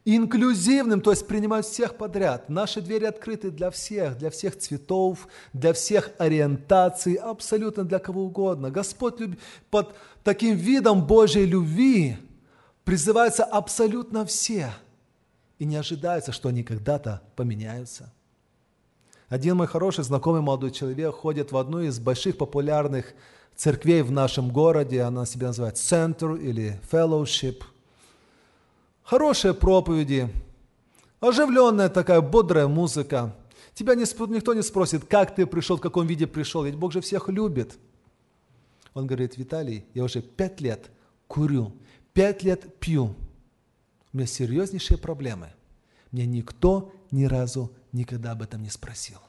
инклюзивным, 0.06 1.02
то 1.02 1.12
есть 1.12 1.28
принимать 1.28 1.66
всех 1.66 1.96
подряд. 1.96 2.50
Наши 2.50 2.82
двери 2.82 3.06
открыты 3.06 3.52
для 3.52 3.70
всех, 3.70 4.18
для 4.18 4.30
всех 4.30 4.58
цветов, 4.58 5.28
для 5.54 5.74
всех 5.74 6.12
ориентаций, 6.18 7.16
абсолютно 7.16 7.84
для 7.84 8.00
кого 8.00 8.24
угодно. 8.24 8.72
Господь 8.72 9.20
люб... 9.20 9.40
под 9.70 9.96
таким 10.24 10.56
видом 10.56 11.06
Божьей 11.06 11.46
любви 11.46 12.18
призываются 12.84 13.44
абсолютно 13.44 14.26
все. 14.26 14.74
И 15.60 15.66
не 15.66 15.76
ожидается, 15.76 16.32
что 16.32 16.50
они 16.50 16.64
когда-то 16.64 17.22
поменяются. 17.36 18.12
Один 19.30 19.58
мой 19.58 19.68
хороший 19.68 20.04
знакомый 20.04 20.42
молодой 20.42 20.72
человек 20.72 21.16
ходит 21.16 21.52
в 21.52 21.58
одну 21.58 21.82
из 21.82 22.00
больших 22.00 22.38
популярных 22.38 23.14
церквей 23.56 24.02
в 24.02 24.12
нашем 24.12 24.52
городе, 24.52 25.02
она 25.02 25.26
себя 25.26 25.48
называет 25.48 25.76
Center 25.76 26.40
или 26.40 26.80
Fellowship– 26.92 27.64
хорошие 29.12 29.54
проповеди, 29.54 30.30
оживленная 31.20 31.90
такая 31.90 32.22
бодрая 32.22 32.68
музыка. 32.68 33.36
Тебя 33.74 33.94
не, 33.96 34.04
никто 34.34 34.54
не 34.54 34.62
спросит, 34.62 35.04
как 35.06 35.36
ты 35.36 35.46
пришел, 35.46 35.76
в 35.76 35.82
каком 35.82 36.08
виде 36.08 36.28
пришел, 36.28 36.64
ведь 36.64 36.76
Бог 36.76 36.94
же 36.94 37.02
всех 37.02 37.28
любит. 37.28 37.78
Он 38.94 39.08
говорит, 39.08 39.38
Виталий, 39.38 39.86
я 39.94 40.04
уже 40.04 40.22
пять 40.22 40.62
лет 40.62 40.90
курю, 41.28 41.72
пять 42.14 42.44
лет 42.44 42.80
пью. 42.80 43.16
У 44.14 44.18
меня 44.18 44.28
серьезнейшие 44.28 44.98
проблемы. 44.98 45.54
Мне 46.12 46.26
никто 46.26 46.92
ни 47.12 47.24
разу 47.24 47.72
никогда 47.94 48.32
об 48.32 48.42
этом 48.42 48.62
не 48.64 48.70
спросил. 48.70 49.20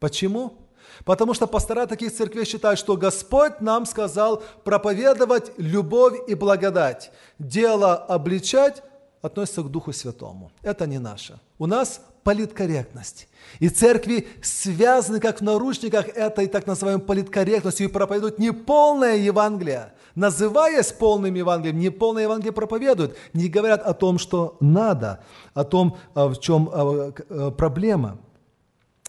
Почему? 0.00 0.58
Потому 1.04 1.34
что 1.34 1.46
пастора 1.46 1.86
таких 1.86 2.12
церквей 2.12 2.44
считают, 2.44 2.78
что 2.78 2.96
Господь 2.96 3.60
нам 3.60 3.86
сказал 3.86 4.42
проповедовать 4.64 5.52
любовь 5.56 6.18
и 6.28 6.34
благодать. 6.34 7.10
Дело 7.38 7.94
обличать 7.94 8.82
относится 9.22 9.62
к 9.62 9.70
Духу 9.70 9.92
Святому. 9.92 10.52
Это 10.62 10.86
не 10.86 10.98
наше. 10.98 11.40
У 11.58 11.66
нас 11.66 12.02
политкорректность. 12.24 13.28
И 13.60 13.68
церкви 13.68 14.26
связаны, 14.42 15.20
как 15.20 15.38
в 15.38 15.42
наручниках, 15.42 16.08
этой 16.08 16.48
так 16.48 16.66
называемой 16.66 17.04
политкорректностью 17.04 17.88
и 17.88 17.92
проповедуют 17.92 18.38
неполное 18.38 19.16
Евангелие. 19.16 19.92
Называясь 20.14 20.92
полным 20.92 21.34
Евангелием, 21.34 21.78
неполное 21.78 22.24
Евангелие 22.24 22.52
проповедуют, 22.52 23.16
не 23.32 23.48
говорят 23.48 23.82
о 23.82 23.94
том, 23.94 24.18
что 24.18 24.56
надо, 24.60 25.24
о 25.54 25.64
том, 25.64 25.98
а, 26.14 26.28
в 26.28 26.40
чем 26.40 26.70
а, 26.72 27.12
а, 27.28 27.50
проблема. 27.50 28.18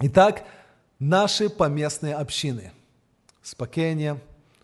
Итак, 0.02 0.44
наши 1.00 1.50
поместные 1.50 2.16
общины. 2.16 2.72
Спокения, 3.42 4.20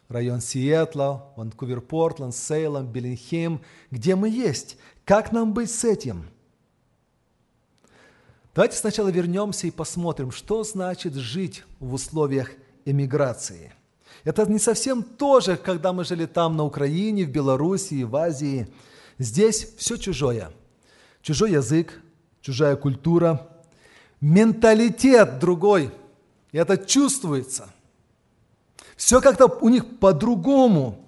район 0.09 0.41
Сиэтла, 0.41 1.31
Ванкувер, 1.35 1.79
Портленд, 1.79 2.35
Сейлом, 2.35 2.87
Беллинхейм, 2.87 3.61
где 3.91 4.15
мы 4.15 4.29
есть. 4.29 4.77
Как 5.05 5.31
нам 5.31 5.53
быть 5.53 5.71
с 5.71 5.83
этим? 5.83 6.25
Давайте 8.53 8.77
сначала 8.77 9.09
вернемся 9.09 9.67
и 9.67 9.71
посмотрим, 9.71 10.31
что 10.31 10.63
значит 10.63 11.15
жить 11.15 11.63
в 11.79 11.93
условиях 11.93 12.51
эмиграции. 12.85 13.73
Это 14.23 14.45
не 14.45 14.59
совсем 14.59 15.03
то 15.03 15.39
же, 15.39 15.57
когда 15.57 15.93
мы 15.93 16.03
жили 16.03 16.25
там 16.25 16.57
на 16.57 16.65
Украине, 16.65 17.25
в 17.25 17.31
Белоруссии, 17.31 18.03
в 18.03 18.15
Азии. 18.15 18.67
Здесь 19.17 19.67
все 19.77 19.97
чужое. 19.97 20.51
Чужой 21.21 21.51
язык, 21.51 22.01
чужая 22.41 22.75
культура, 22.75 23.47
менталитет 24.19 25.39
другой– 25.39 25.91
и 26.51 26.57
это 26.57 26.77
чувствуется. 26.77 27.69
Все 28.95 29.21
как-то 29.21 29.47
у 29.47 29.69
них 29.69 29.99
по-другому. 29.99 31.05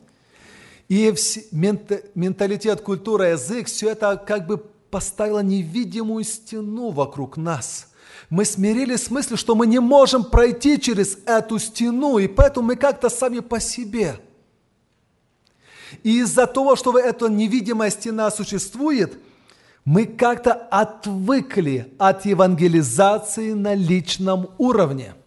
И 0.90 1.14
менталитет, 1.52 2.82
культура, 2.82 3.32
язык, 3.32 3.68
все 3.68 3.90
это 3.92 4.18
как 4.18 4.48
бы 4.48 4.64
поставило 4.94 5.40
невидимую 5.40 6.24
стену 6.24 6.92
вокруг 6.92 7.36
нас. 7.36 7.88
Мы 8.30 8.46
смирились 8.46 9.06
с 9.06 9.10
мыслью, 9.10 9.38
что 9.38 9.56
мы 9.56 9.66
не 9.66 9.80
можем 9.80 10.24
пройти 10.24 10.80
через 10.80 11.18
эту 11.26 11.58
стену, 11.58 12.20
и 12.20 12.28
поэтому 12.28 12.68
мы 12.68 12.76
как-то 12.76 13.10
сами 13.10 13.40
по 13.40 13.60
себе. 13.60 14.20
И 16.04 16.20
из-за 16.20 16.46
того, 16.46 16.76
что 16.76 16.96
эта 16.96 17.28
невидимая 17.28 17.90
стена 17.90 18.30
существует, 18.30 19.18
мы 19.84 20.06
как-то 20.06 20.54
отвыкли 20.54 21.92
от 21.98 22.28
евангелизации 22.28 23.54
на 23.54 23.74
личном 23.74 24.52
уровне– 24.60 25.16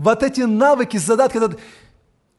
вот 0.00 0.22
эти 0.22 0.40
навыки, 0.40 0.96
задатки, 0.96 1.36
этот 1.36 1.60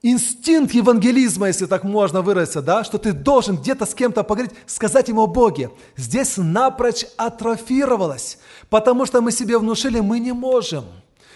инстинкт 0.02 0.74
евангелизма, 0.74 1.48
если 1.48 1.66
так 1.66 1.84
можно 1.84 2.22
выразиться, 2.22 2.62
да, 2.62 2.84
что 2.84 2.98
ты 2.98 3.14
должен 3.14 3.58
где-то 3.58 3.86
с 3.86 3.94
кем-то 3.94 4.24
поговорить, 4.24 4.56
сказать 4.66 5.08
ему 5.10 5.24
о 5.24 5.28
Боге, 5.28 5.70
здесь 5.96 6.38
напрочь 6.38 7.06
атрофировалось, 7.18 8.40
потому 8.70 9.06
что 9.06 9.22
мы 9.22 9.32
себе 9.32 9.58
внушили, 9.58 10.00
мы 10.00 10.20
не 10.20 10.32
можем, 10.32 10.86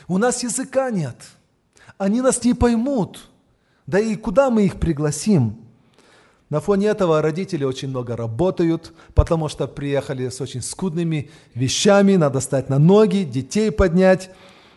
у 0.07 0.17
нас 0.17 0.43
языка 0.43 0.91
нет. 0.91 1.15
Они 1.98 2.22
нас 2.22 2.43
не 2.43 2.53
поймут. 2.53 3.29
Да 3.88 4.00
и 4.00 4.15
куда 4.15 4.50
мы 4.50 4.65
их 4.65 4.79
пригласим? 4.79 5.57
На 6.50 6.60
фоне 6.60 6.88
этого 6.88 7.22
родители 7.22 7.63
очень 7.63 7.89
много 7.89 8.15
работают, 8.15 8.93
потому 9.15 9.48
что 9.50 9.67
приехали 9.67 10.29
с 10.29 10.39
очень 10.41 10.62
скудными 10.62 11.31
вещами, 11.55 12.15
надо 12.15 12.39
стать 12.39 12.69
на 12.69 12.77
ноги, 12.77 13.24
детей 13.24 13.72
поднять, 13.72 14.29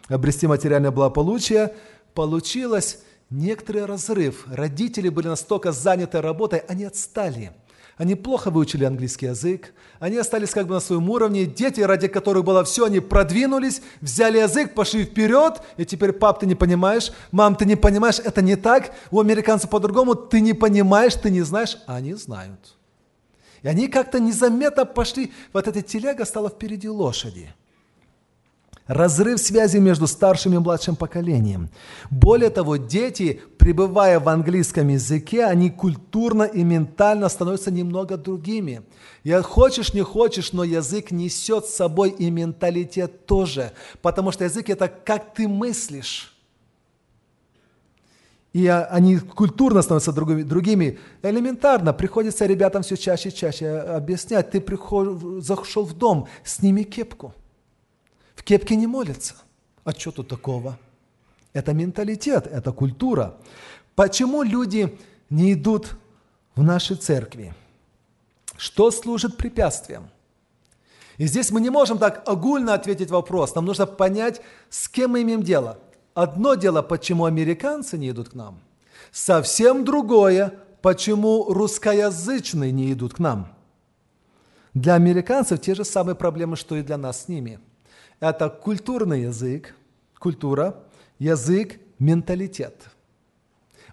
обрести 0.08 0.46
материальное 0.46 0.90
благополучие. 0.90 1.74
Получилось 2.14 3.00
некоторый 3.30 3.84
разрыв. 3.84 4.44
Родители 4.46 5.08
были 5.08 5.28
настолько 5.28 5.72
заняты 5.72 6.20
работой, 6.20 6.60
они 6.68 6.84
отстали– 6.84 7.52
они 7.98 8.14
плохо 8.14 8.50
выучили 8.50 8.84
английский 8.84 9.26
язык, 9.26 9.74
они 9.98 10.16
остались 10.18 10.50
как 10.50 10.68
бы 10.68 10.74
на 10.74 10.80
своем 10.80 11.10
уровне. 11.10 11.46
Дети, 11.46 11.80
ради 11.80 12.06
которых 12.06 12.44
было 12.44 12.62
все, 12.62 12.84
они 12.84 13.00
продвинулись, 13.00 13.82
взяли 14.00 14.38
язык, 14.38 14.72
пошли 14.74 15.04
вперед, 15.04 15.60
и 15.76 15.84
теперь, 15.84 16.12
пап, 16.12 16.38
ты 16.38 16.46
не 16.46 16.54
понимаешь, 16.54 17.10
мам, 17.32 17.56
ты 17.56 17.66
не 17.66 17.74
понимаешь, 17.74 18.20
это 18.20 18.40
не 18.40 18.54
так, 18.54 18.92
у 19.10 19.18
американцев 19.18 19.68
по-другому, 19.68 20.14
ты 20.14 20.40
не 20.40 20.52
понимаешь, 20.52 21.14
ты 21.14 21.28
не 21.28 21.42
знаешь, 21.42 21.76
они 21.88 22.14
знают. 22.14 22.76
И 23.62 23.68
они 23.68 23.88
как-то 23.88 24.20
незаметно 24.20 24.84
пошли, 24.84 25.32
вот 25.52 25.66
эта 25.66 25.82
телега 25.82 26.24
стала 26.24 26.48
впереди 26.48 26.88
лошади– 26.88 27.52
разрыв 28.88 29.38
связи 29.38 29.76
между 29.76 30.06
старшим 30.06 30.54
и 30.54 30.58
младшим 30.58 30.96
поколением. 30.96 31.68
Более 32.10 32.50
того, 32.50 32.76
дети, 32.76 33.40
пребывая 33.58 34.18
в 34.18 34.28
английском 34.28 34.88
языке, 34.88 35.44
они 35.44 35.70
культурно 35.70 36.42
и 36.42 36.64
ментально 36.64 37.28
становятся 37.28 37.70
немного 37.70 38.16
другими. 38.16 38.82
И 39.22 39.32
хочешь, 39.42 39.92
не 39.92 40.02
хочешь, 40.02 40.52
но 40.52 40.64
язык 40.64 41.10
несет 41.10 41.66
с 41.66 41.74
собой 41.74 42.10
и 42.10 42.30
менталитет 42.30 43.26
тоже, 43.26 43.72
потому 44.00 44.32
что 44.32 44.44
язык– 44.44 44.68
это 44.70 44.88
как 44.88 45.34
ты 45.34 45.46
мыслишь. 45.46 46.34
И 48.54 48.66
они 48.66 49.18
культурно 49.18 49.82
становятся 49.82 50.10
другими. 50.12 50.98
Элементарно 51.22 51.92
приходится 51.92 52.46
ребятам 52.46 52.82
все 52.82 52.96
чаще 52.96 53.28
и 53.28 53.34
чаще 53.34 53.68
объяснять. 53.68 54.50
Ты 54.50 54.62
приход, 54.62 55.44
зашел 55.44 55.84
в 55.84 55.92
дом, 55.92 56.26
сними 56.42 56.84
кепку– 56.84 57.34
в 58.48 58.50
кепке 58.50 58.76
не 58.76 58.86
молятся. 58.86 59.34
А 59.84 59.92
что 59.92 60.10
тут 60.10 60.28
такого? 60.28 60.78
Это 61.52 61.74
менталитет, 61.74 62.46
это 62.46 62.72
культура. 62.72 63.36
Почему 63.94 64.42
люди 64.42 64.98
не 65.28 65.52
идут 65.52 65.98
в 66.56 66.62
наши 66.62 66.94
церкви? 66.94 67.52
Что 68.56 68.90
служит 68.90 69.36
препятствием? 69.36 70.08
И 71.18 71.26
здесь 71.26 71.50
мы 71.50 71.60
не 71.60 71.68
можем 71.68 71.98
так 71.98 72.26
огульно 72.26 72.72
ответить 72.72 73.10
вопрос. 73.10 73.54
Нам 73.54 73.66
нужно 73.66 73.84
понять, 73.84 74.40
с 74.70 74.88
кем 74.88 75.10
мы 75.10 75.20
имеем 75.20 75.42
дело. 75.42 75.78
Одно 76.14 76.54
дело, 76.54 76.80
почему 76.80 77.26
американцы 77.26 77.98
не 77.98 78.08
идут 78.08 78.30
к 78.30 78.34
нам. 78.34 78.60
Совсем 79.12 79.84
другое, 79.84 80.54
почему 80.80 81.52
русскоязычные 81.52 82.72
не 82.72 82.94
идут 82.94 83.12
к 83.12 83.18
нам. 83.18 83.54
Для 84.72 84.94
американцев 84.94 85.60
те 85.60 85.74
же 85.74 85.84
самые 85.84 86.14
проблемы, 86.14 86.56
что 86.56 86.76
и 86.76 86.82
для 86.82 86.96
нас 86.96 87.24
с 87.24 87.28
ними– 87.28 87.60
это 88.20 88.48
культурный 88.48 89.22
язык, 89.22 89.74
культура, 90.18 90.82
язык, 91.18 91.78
менталитет. 91.98 92.74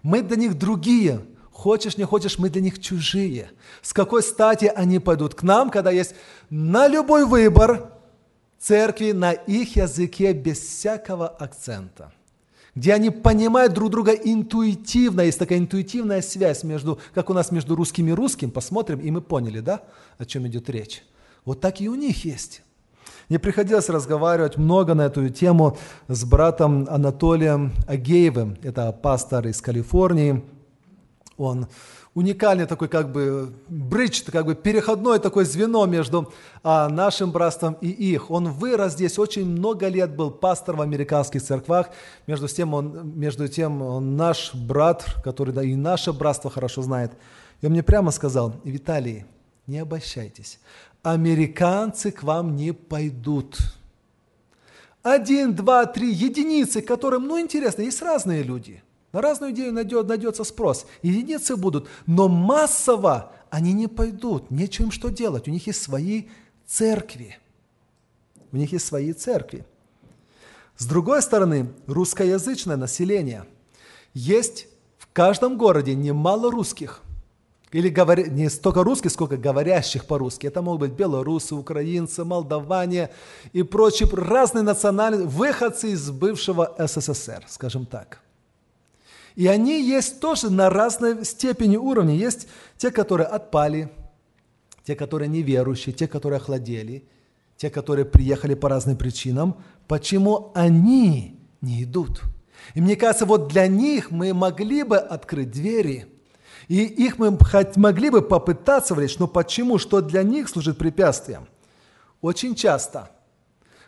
Мы 0.02 0.22
для 0.22 0.36
них 0.36 0.58
другие. 0.58 1.20
Хочешь, 1.50 1.96
не 1.96 2.04
хочешь, 2.04 2.38
мы 2.38 2.50
для 2.50 2.60
них 2.60 2.80
чужие. 2.80 3.50
С 3.82 3.92
какой 3.92 4.22
стати 4.22 4.66
они 4.66 4.98
пойдут 4.98 5.34
к 5.34 5.42
нам, 5.42 5.70
когда 5.70 5.90
есть 5.90 6.14
на 6.50 6.86
любой 6.86 7.24
выбор 7.24 7.92
церкви 8.58 9.12
на 9.12 9.32
их 9.32 9.76
языке 9.76 10.32
без 10.32 10.58
всякого 10.58 11.28
акцента? 11.28 12.12
где 12.76 12.92
они 12.92 13.08
понимают 13.08 13.72
друг 13.72 13.90
друга 13.90 14.12
интуитивно, 14.12 15.22
есть 15.22 15.38
такая 15.38 15.58
интуитивная 15.58 16.20
связь 16.20 16.62
между, 16.62 17.00
как 17.14 17.30
у 17.30 17.32
нас 17.32 17.50
между 17.50 17.74
русским 17.74 18.06
и 18.08 18.12
русским, 18.12 18.50
посмотрим, 18.50 19.00
и 19.00 19.10
мы 19.10 19.22
поняли, 19.22 19.60
да, 19.60 19.82
о 20.18 20.26
чем 20.26 20.46
идет 20.46 20.68
речь. 20.68 21.02
Вот 21.46 21.62
так 21.62 21.80
и 21.80 21.88
у 21.88 21.94
них 21.94 22.26
есть. 22.26 22.62
Мне 23.28 23.38
приходилось 23.38 23.88
разговаривать 23.88 24.56
много 24.56 24.94
на 24.94 25.06
эту 25.06 25.28
тему 25.28 25.76
с 26.08 26.24
братом 26.24 26.86
Анатолием 26.88 27.72
Агеевым. 27.86 28.56
Это 28.62 28.92
пастор 28.92 29.48
из 29.48 29.60
Калифорнии. 29.60 30.44
Он 31.36 31.66
уникальный 32.14 32.64
такой 32.66 32.88
как 32.88 33.12
бы 33.12 33.52
бридж, 33.68 34.22
как 34.30 34.46
бы 34.46 34.54
переходное 34.54 35.18
такое 35.18 35.44
звено 35.44 35.84
между 35.86 36.32
а, 36.62 36.88
нашим 36.88 37.30
братством 37.30 37.76
и 37.82 37.88
их. 37.88 38.30
Он 38.30 38.50
вырос 38.50 38.94
здесь, 38.94 39.18
очень 39.18 39.44
много 39.44 39.88
лет 39.88 40.16
был 40.16 40.30
пастор 40.30 40.76
в 40.76 40.80
американских 40.80 41.42
церквах. 41.42 41.90
Между 42.26 42.48
тем 42.48 42.72
он, 42.72 43.12
между 43.18 43.48
тем 43.48 43.82
он 43.82 44.16
наш 44.16 44.54
брат, 44.54 45.04
который 45.22 45.52
да, 45.52 45.62
и 45.62 45.74
наше 45.74 46.12
братство 46.14 46.50
хорошо 46.50 46.80
знает. 46.80 47.12
И 47.60 47.66
он 47.66 47.72
мне 47.72 47.82
прямо 47.82 48.10
сказал, 48.12 48.54
Виталий, 48.64 49.26
не 49.66 49.80
обольщайтесь 49.80 50.58
американцы 51.06 52.10
к 52.10 52.24
вам 52.24 52.56
не 52.56 52.72
пойдут. 52.72 53.58
Один, 55.04 55.54
два, 55.54 55.86
три 55.86 56.12
единицы, 56.12 56.82
которым, 56.82 57.28
ну, 57.28 57.38
интересно, 57.38 57.82
есть 57.82 58.02
разные 58.02 58.42
люди. 58.42 58.82
На 59.12 59.20
разную 59.20 59.52
идею 59.52 59.72
найдет, 59.72 60.08
найдется 60.08 60.42
спрос. 60.42 60.84
Единицы 61.02 61.56
будут, 61.56 61.88
но 62.06 62.28
массово 62.28 63.32
они 63.50 63.72
не 63.72 63.86
пойдут. 63.86 64.50
Нечем 64.50 64.90
что 64.90 65.10
делать. 65.10 65.46
У 65.46 65.52
них 65.52 65.68
есть 65.68 65.80
свои 65.80 66.24
церкви. 66.66 67.38
У 68.50 68.56
них 68.56 68.72
есть 68.72 68.86
свои 68.86 69.12
церкви. 69.12 69.64
С 70.76 70.86
другой 70.86 71.22
стороны, 71.22 71.72
русскоязычное 71.86 72.76
население. 72.76 73.46
Есть 74.12 74.66
в 74.98 75.06
каждом 75.12 75.56
городе 75.56 75.94
немало 75.94 76.50
русских. 76.50 77.00
Или 77.72 77.88
говоря, 77.88 78.26
не 78.28 78.48
столько 78.48 78.84
русских, 78.84 79.10
сколько 79.10 79.36
говорящих 79.36 80.06
по-русски. 80.06 80.46
Это 80.46 80.62
могут 80.62 80.80
быть 80.80 80.92
белорусы, 80.92 81.54
украинцы, 81.54 82.24
молдаване 82.24 83.10
и 83.52 83.62
прочие 83.64 84.08
разные 84.12 84.62
национальные, 84.62 85.26
выходцы 85.26 85.90
из 85.90 86.10
бывшего 86.10 86.74
СССР, 86.78 87.44
скажем 87.48 87.84
так. 87.84 88.20
И 89.34 89.48
они 89.48 89.82
есть 89.82 90.20
тоже 90.20 90.48
на 90.48 90.70
разной 90.70 91.24
степени 91.24 91.76
уровня. 91.76 92.14
Есть 92.14 92.46
те, 92.78 92.90
которые 92.90 93.26
отпали, 93.26 93.90
те, 94.84 94.94
которые 94.94 95.28
неверующие, 95.28 95.92
те, 95.92 96.06
которые 96.06 96.38
охладели, 96.38 97.04
те, 97.56 97.68
которые 97.68 98.06
приехали 98.06 98.54
по 98.54 98.68
разным 98.68 98.96
причинам. 98.96 99.56
Почему 99.88 100.52
они 100.54 101.40
не 101.60 101.82
идут? 101.82 102.22
И 102.74 102.80
мне 102.80 102.96
кажется, 102.96 103.26
вот 103.26 103.48
для 103.48 103.66
них 103.66 104.12
мы 104.12 104.32
могли 104.32 104.84
бы 104.84 104.98
открыть 104.98 105.50
двери– 105.50 106.06
и 106.68 106.84
их 106.84 107.18
мы 107.18 107.36
хоть 107.38 107.76
могли 107.76 108.10
бы 108.10 108.22
попытаться 108.22 108.94
влечь, 108.94 109.18
но 109.18 109.28
почему? 109.28 109.78
Что 109.78 110.00
для 110.00 110.22
них 110.22 110.48
служит 110.48 110.78
препятствием? 110.78 111.46
Очень 112.20 112.54
часто 112.54 113.10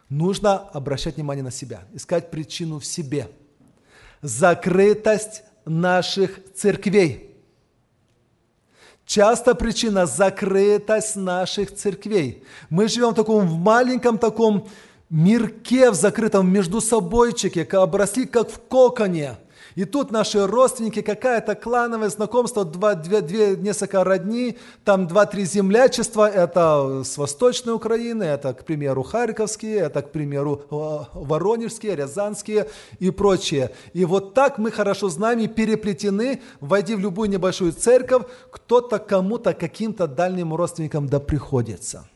нужно 0.09 0.59
обращать 0.59 1.17
внимание 1.17 1.43
на 1.43 1.51
себя, 1.51 1.83
искать 1.93 2.31
причину 2.31 2.79
в 2.79 2.87
себе. 2.87 3.31
Закрытость 4.23 5.43
наших 5.65 6.41
церквей. 6.55 7.37
Часто 9.05 9.55
причина– 9.55 10.07
закрытость 10.07 11.17
наших 11.17 11.75
церквей. 11.75 12.45
Мы 12.69 12.89
живем 12.89 13.11
в 13.11 13.15
таком 13.15 13.49
в 13.49 13.57
маленьком 13.59 14.19
таком 14.19 14.69
мирке, 15.09 15.91
в 15.91 15.95
закрытом 15.95 16.53
между 16.53 16.81
собойчике, 16.81 17.65
обросли 17.65 18.27
как 18.27 18.51
в 18.51 18.61
коконе– 18.69 19.37
и 19.75 19.85
тут 19.85 20.11
наши 20.11 20.47
родственники, 20.47 21.03
какая-то 21.03 21.55
клановое 21.55 22.09
знакомство, 22.09 22.65
два, 22.65 22.95
две, 22.95 23.21
две, 23.21 23.57
несколько 23.57 24.05
родни, 24.05 24.59
там 24.85 25.07
два-три 25.07 25.45
землячества, 25.45 26.29
это 26.29 27.03
с 27.05 27.17
Восточной 27.19 27.73
Украины, 27.73 28.25
это, 28.25 28.55
к 28.55 28.65
примеру, 28.65 29.03
Харьковские, 29.03 29.77
это, 29.77 30.03
к 30.03 30.11
примеру, 30.11 30.65
Воронежские, 31.15 31.97
Рязанские 31.97 32.69
и 32.99 33.11
прочее. 33.11 33.71
И 33.93 34.05
вот 34.05 34.35
так 34.35 34.59
мы 34.59 34.71
хорошо 34.71 35.09
знаем 35.09 35.41
и 35.41 35.49
переплетены, 35.49 36.41
войди 36.61 36.95
в 36.95 37.01
любую 37.01 37.31
небольшую 37.31 37.73
церковь, 37.73 38.25
кто-то 38.51 38.99
кому-то, 38.99 39.55
каким-то 39.55 40.07
дальним 40.07 40.55
родственникам 40.55 41.09
да 41.09 41.21
приходится. 41.21 42.09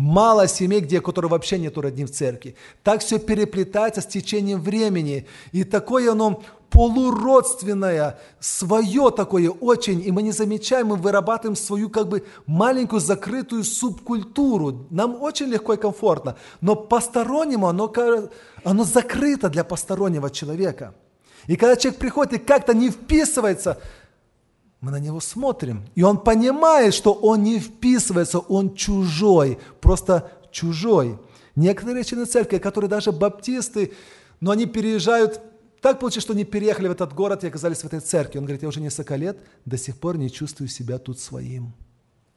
Мало 0.00 0.48
семей, 0.48 0.80
где, 0.80 1.02
которые 1.02 1.30
вообще 1.30 1.58
нету 1.58 1.82
родни 1.82 2.06
в 2.06 2.10
церкви. 2.10 2.56
Так 2.82 3.02
все 3.02 3.18
переплетается 3.18 4.00
с 4.00 4.06
течением 4.06 4.58
времени. 4.58 5.26
И 5.52 5.62
такое 5.62 6.10
оно 6.12 6.42
полуродственное, 6.70 8.18
свое 8.38 9.10
такое 9.10 9.50
очень, 9.50 10.00
и 10.00 10.10
мы 10.10 10.22
не 10.22 10.32
замечаем, 10.32 10.86
мы 10.86 10.96
вырабатываем 10.96 11.54
свою 11.54 11.90
как 11.90 12.08
бы 12.08 12.24
маленькую 12.46 13.00
закрытую 13.00 13.62
субкультуру. 13.62 14.86
Нам 14.88 15.20
очень 15.20 15.48
легко 15.48 15.74
и 15.74 15.76
комфортно, 15.76 16.36
но 16.62 16.76
постороннему 16.76 17.66
оно, 17.68 17.92
оно 18.64 18.84
закрыто 18.84 19.50
для 19.50 19.64
постороннего 19.64 20.30
человека. 20.30 20.94
И 21.46 21.56
когда 21.56 21.76
человек 21.76 22.00
приходит 22.00 22.32
и 22.32 22.38
как-то 22.38 22.72
не 22.72 22.88
вписывается, 22.88 23.78
мы 24.80 24.90
на 24.90 24.98
него 24.98 25.20
смотрим, 25.20 25.84
и 25.94 26.02
он 26.02 26.18
понимает, 26.18 26.94
что 26.94 27.12
он 27.12 27.42
не 27.42 27.58
вписывается, 27.58 28.38
он 28.38 28.74
чужой, 28.74 29.58
просто 29.80 30.32
чужой. 30.50 31.18
Некоторые 31.54 32.04
члены 32.04 32.24
церкви, 32.24 32.58
которые 32.58 32.88
даже 32.88 33.12
баптисты, 33.12 33.92
но 34.40 34.52
они 34.52 34.66
переезжают 34.66 35.42
Так 35.80 35.98
получилось, 35.98 36.24
что 36.24 36.34
они 36.34 36.44
переехали 36.44 36.88
в 36.88 36.92
этот 36.92 37.14
город 37.14 37.42
и 37.42 37.48
оказались 37.48 37.78
в 37.78 37.86
этой 37.86 38.00
церкви. 38.00 38.38
Он 38.38 38.44
говорит, 38.44 38.62
я 38.62 38.68
уже 38.68 38.80
несколько 38.80 39.16
лет 39.16 39.38
до 39.64 39.78
сих 39.78 39.96
пор 39.96 40.18
не 40.18 40.30
чувствую 40.30 40.68
себя 40.68 40.98
тут 40.98 41.18
своим. 41.18 41.72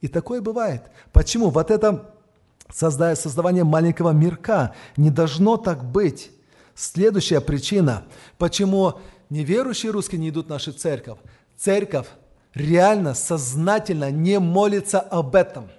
И 0.02 0.08
такое 0.08 0.42
бывает. 0.42 0.84
Почему? 1.12 1.50
Вот 1.50 1.70
это 1.70 2.14
создавание 2.72 3.64
маленького 3.64 4.12
мирка 4.12 4.74
не 4.98 5.10
должно 5.10 5.58
так 5.58 5.84
быть. 5.84 6.32
Следующая 6.76 7.42
причина, 7.42 8.04
почему 8.38 9.00
неверующие 9.30 9.92
русские 9.92 10.20
не 10.20 10.30
идут 10.30 10.48
в 10.48 10.50
нашу 10.50 10.72
церковь. 10.72 11.20
Церковь 11.58 12.08
реально, 12.54 13.14
сознательно 13.14 14.12
не 14.12 14.40
молится 14.40 15.00
об 15.00 15.36
этом. 15.36 15.70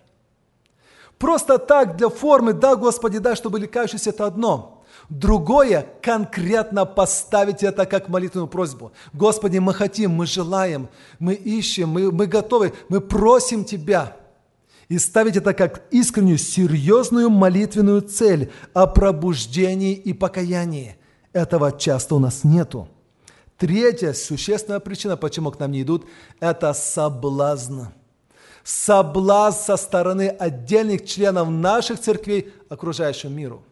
Просто 1.18 1.58
так, 1.58 1.96
для 1.96 2.08
формы, 2.08 2.52
да, 2.52 2.76
Господи, 2.76 3.18
да, 3.18 3.36
чтобы 3.36 3.58
лекающийся, 3.58 4.10
это 4.10 4.26
одно. 4.26 4.84
Другое– 5.08 5.86
конкретно 6.02 6.86
поставить 6.86 7.62
это 7.62 7.86
как 7.86 8.08
молитвенную 8.08 8.48
просьбу. 8.48 8.92
Господи, 9.12 9.58
мы 9.58 9.74
хотим, 9.74 10.12
мы 10.12 10.26
желаем, 10.26 10.88
мы 11.18 11.34
ищем, 11.34 11.90
мы, 11.90 12.10
мы 12.10 12.26
готовы, 12.26 12.72
мы 12.88 13.00
просим 13.00 13.64
Тебя. 13.64 14.16
И 14.88 14.98
ставить 14.98 15.36
это 15.36 15.54
как 15.54 15.82
искреннюю, 15.90 16.38
серьезную 16.38 17.30
молитвенную 17.30 18.02
цель 18.02 18.52
о 18.72 18.86
пробуждении 18.86 19.94
и 19.94 20.12
покаянии. 20.12 20.96
Этого 21.32 21.72
часто 21.72 22.14
у 22.14 22.18
нас 22.18 22.44
нету. 22.44 22.88
Третья 23.64 24.12
существенная 24.12 24.78
причина, 24.78 25.16
почему 25.16 25.50
к 25.50 25.58
нам 25.58 25.72
не 25.72 25.80
идут, 25.80 26.04
это 26.38 26.74
соблазн. 26.74 27.84
Соблазн 28.62 29.58
со 29.58 29.76
стороны 29.78 30.28
отдельных 30.28 31.06
членов 31.06 31.48
наших 31.48 31.98
церквей 31.98 32.52
окружающему 32.68 33.34
миру. 33.34 33.62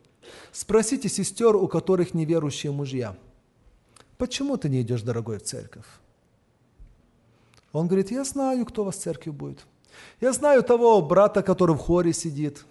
Спросите 0.51 1.11
сестер, 1.11 1.57
у 1.57 1.69
которых 1.69 2.15
неверующие 2.15 2.73
мужья, 2.73 3.15
почему 4.17 4.57
ты 4.57 4.71
не 4.71 4.81
идешь, 4.81 5.03
дорогой, 5.03 5.41
в 5.41 5.43
церковь? 5.43 5.85
Он 7.75 7.87
говорит, 7.87 8.11
я 8.11 8.25
знаю, 8.25 8.65
кто 8.65 8.81
у 8.81 8.85
вас 8.87 8.97
в 8.97 9.01
церкви 9.01 9.29
будет. 9.29 9.59
Я 10.23 10.33
знаю 10.33 10.63
того 10.63 11.03
брата, 11.03 11.43
который 11.43 11.77
в 11.77 11.81
хоре 11.81 12.15
сидит, 12.15 12.65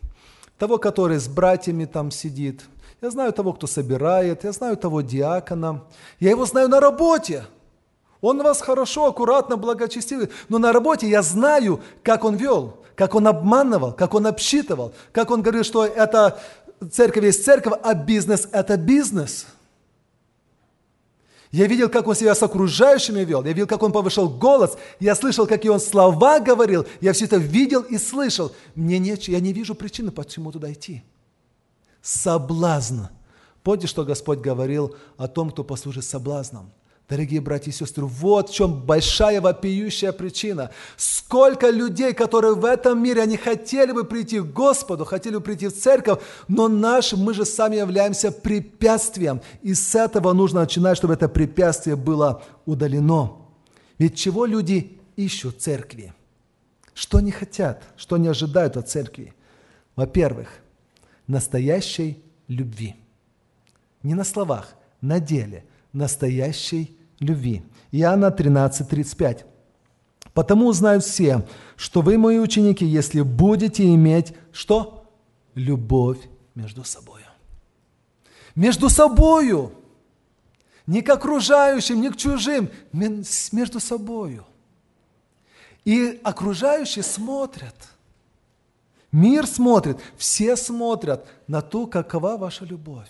того, 0.58 0.80
который 0.80 1.20
с 1.20 1.28
братьями 1.28 1.86
там 1.86 2.10
сидит, 2.10 2.64
я 3.02 3.10
знаю 3.10 3.34
того, 3.34 3.54
кто 3.54 3.66
собирает, 3.66 4.44
я 4.44 4.52
знаю 4.52 4.78
того 4.78 5.02
диакона. 5.02 5.84
Я 6.20 6.30
его 6.30 6.46
знаю 6.46 6.70
на 6.70 6.80
работе. 6.80 7.46
Он 8.22 8.44
вас 8.44 8.62
хорошо, 8.62 9.08
аккуратно, 9.08 9.58
благочестивый. 9.58 10.30
Но 10.50 10.60
на 10.60 10.72
работе 10.72 11.10
я 11.10 11.24
знаю, 11.24 11.82
как 12.04 12.24
он 12.24 12.36
вел, 12.36 12.78
как 12.96 13.16
он 13.16 13.28
обманывал, 13.28 13.94
как 13.94 14.14
он 14.14 14.28
обсчитывал, 14.28 14.94
как 15.12 15.32
он 15.32 15.42
говорил, 15.42 15.64
что 15.64 15.84
это 15.84 16.40
церковь 16.92 17.24
есть 17.24 17.44
церковь, 17.44 17.74
а 17.82 17.96
бизнес– 17.96 18.48
это 18.52 18.78
бизнес– 18.78 19.48
я 21.52 21.68
видел, 21.68 21.90
как 21.90 22.08
он 22.08 22.16
себя 22.16 22.34
с 22.34 22.42
окружающими 22.42 23.26
вел. 23.26 23.44
Я 23.44 23.52
видел, 23.52 23.68
как 23.68 23.84
он 23.84 23.92
повышал 23.92 24.30
голос. 24.30 24.78
Я 25.02 25.16
слышал, 25.16 25.46
какие 25.46 25.70
он 25.70 25.82
слова 25.82 26.40
говорил. 26.40 26.88
Я 27.02 27.12
все 27.12 27.26
это 27.26 27.36
видел 27.36 27.82
и 27.82 27.98
слышал. 27.98 28.54
Мне 28.74 29.00
неч... 29.00 29.28
Я 29.28 29.42
не 29.42 29.52
вижу 29.52 29.76
причины, 29.76 30.12
почему 30.12 30.54
туда 30.54 30.72
идти 30.72 31.04
соблазн. 32.02 33.06
Помните, 33.64 33.88
что 33.88 34.04
Господь 34.04 34.40
говорил 34.40 34.96
о 35.18 35.28
том, 35.28 35.52
кто 35.52 35.64
послужит 35.64 36.04
соблазном? 36.04 36.72
Дорогие 37.12 37.42
братья 37.42 37.72
и 37.72 37.74
сестры, 37.74 38.06
вот 38.06 38.50
в 38.50 38.54
чем 38.54 38.84
большая 38.84 39.42
вопиющая 39.42 40.14
причина. 40.14 40.72
Сколько 40.96 41.70
людей, 41.70 42.14
которые 42.14 42.56
в 42.56 42.64
этом 42.64 43.04
мире, 43.04 43.22
они 43.22 43.36
хотели 43.36 43.92
бы 43.92 44.06
прийти 44.06 44.40
к 44.40 44.46
Господу, 44.46 45.04
хотели 45.04 45.36
бы 45.36 45.42
прийти 45.42 45.68
в 45.68 45.78
церковь, 45.78 46.20
но 46.48 46.70
наш, 46.70 47.12
мы 47.12 47.34
же 47.34 47.44
сами 47.44 47.76
являемся 47.76 48.32
препятствием. 48.32 49.42
И 49.62 49.74
с 49.74 49.94
этого 49.94 50.32
нужно 50.32 50.62
начинать, 50.62 50.96
чтобы 50.96 51.14
это 51.14 51.28
препятствие 51.28 51.98
было 51.98 52.44
удалено. 52.66 53.34
Ведь 53.98 54.18
чего 54.18 54.46
люди 54.46 54.98
ищут 55.18 55.58
в 55.58 55.60
церкви? 55.60 56.14
Что 56.94 57.18
они 57.18 57.32
хотят, 57.32 57.84
что 57.98 58.16
они 58.16 58.30
ожидают 58.30 58.78
от 58.78 58.90
церкви? 58.90 59.34
Во-первых, 59.98 60.61
настоящей 61.28 62.24
любви. 62.48 62.96
Не 64.04 64.16
на 64.16 64.24
словах, 64.24 64.76
на 65.02 65.20
деле 65.20 65.64
настоящей 65.94 66.98
любви. 67.20 67.64
Иоанна 67.92 68.32
13, 68.32 68.88
35. 68.88 69.46
«Потому 70.34 70.68
узнают 70.68 71.04
все, 71.04 71.46
что 71.76 72.02
вы 72.02 72.18
мои 72.18 72.40
ученики, 72.40 72.86
если 72.86 73.22
будете 73.22 73.84
иметь 73.94 74.34
что? 74.52 75.10
Любовь 75.56 76.20
между 76.56 76.84
собой. 76.84 77.22
Между 78.56 78.90
собою. 78.90 79.74
Не 80.88 81.02
к 81.02 81.10
окружающим, 81.10 82.02
не 82.02 82.10
к 82.10 82.18
чужим, 82.18 82.70
между 82.94 83.80
собою. 83.80 84.46
И 85.84 86.20
окружающие 86.24 87.04
смотрят– 87.04 87.76
Мир 89.12 89.46
смотрит, 89.46 90.00
все 90.16 90.56
смотрят 90.56 91.28
на 91.48 91.62
то, 91.62 91.86
какова 91.86 92.38
ваша 92.38 92.64
любовь. 92.64 93.10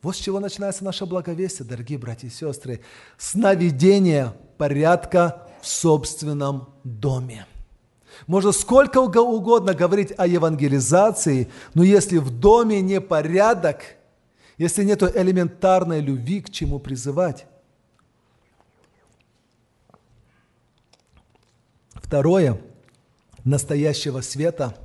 Вот 0.00 0.16
с 0.16 0.18
чего 0.18 0.40
начинается 0.40 0.84
наше 0.84 1.06
благовестие, 1.06 1.68
дорогие 1.68 1.98
братья 1.98 2.28
и 2.28 2.30
сестры. 2.30 2.80
С 3.18 3.34
наведения 3.34 4.34
порядка 4.58 5.48
в 5.60 5.66
собственном 5.66 6.68
доме. 6.82 7.46
Можно 8.26 8.52
сколько 8.52 8.98
угодно 9.20 9.74
говорить 9.74 10.12
о 10.16 10.26
евангелизации, 10.26 11.50
но 11.74 11.82
если 11.82 12.18
в 12.18 12.30
доме 12.30 12.80
не 12.80 13.00
порядок, 13.00 13.82
если 14.56 14.84
нет 14.84 15.02
элементарной 15.02 16.00
любви, 16.00 16.40
к 16.40 16.50
чему 16.50 16.78
призывать. 16.78 17.46
Второе– 21.94 22.60
настоящего 23.44 24.20
света 24.22 24.76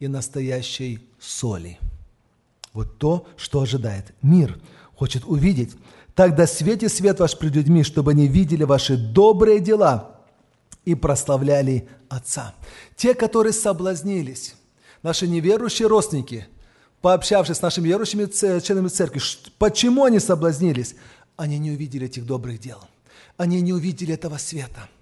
и 0.00 0.08
настоящей 0.08 1.00
соли. 1.18 1.78
Вот 2.72 2.98
то, 2.98 3.26
что 3.36 3.60
ожидает 3.60 4.12
мир, 4.22 4.60
хочет 4.94 5.24
увидеть. 5.24 5.74
Тогда 6.14 6.46
свете 6.46 6.88
свет 6.88 7.20
ваш 7.20 7.38
пред 7.38 7.54
людьми, 7.54 7.82
чтобы 7.84 8.10
они 8.10 8.26
видели 8.26 8.64
ваши 8.64 8.96
добрые 8.96 9.60
дела 9.60 10.20
и 10.84 10.94
прославляли 10.94 11.88
Отца. 12.08 12.54
Те, 12.96 13.14
которые 13.14 13.52
соблазнились, 13.52 14.54
наши 15.02 15.26
неверующие 15.26 15.88
родственники, 15.88 16.46
пообщавшись 17.02 17.58
с 17.58 17.62
нашими 17.62 17.88
верующими 17.88 18.60
членами 18.60 18.88
церкви, 18.88 19.20
почему 19.58 20.04
они 20.04 20.18
соблазнились? 20.18 20.94
Они 21.36 21.58
не 21.58 21.70
увидели 21.70 22.06
этих 22.06 22.26
добрых 22.26 22.58
дел. 22.58 22.78
Они 23.36 23.60
не 23.60 23.72
увидели 23.72 24.14
этого 24.14 24.38
света– 24.38 24.88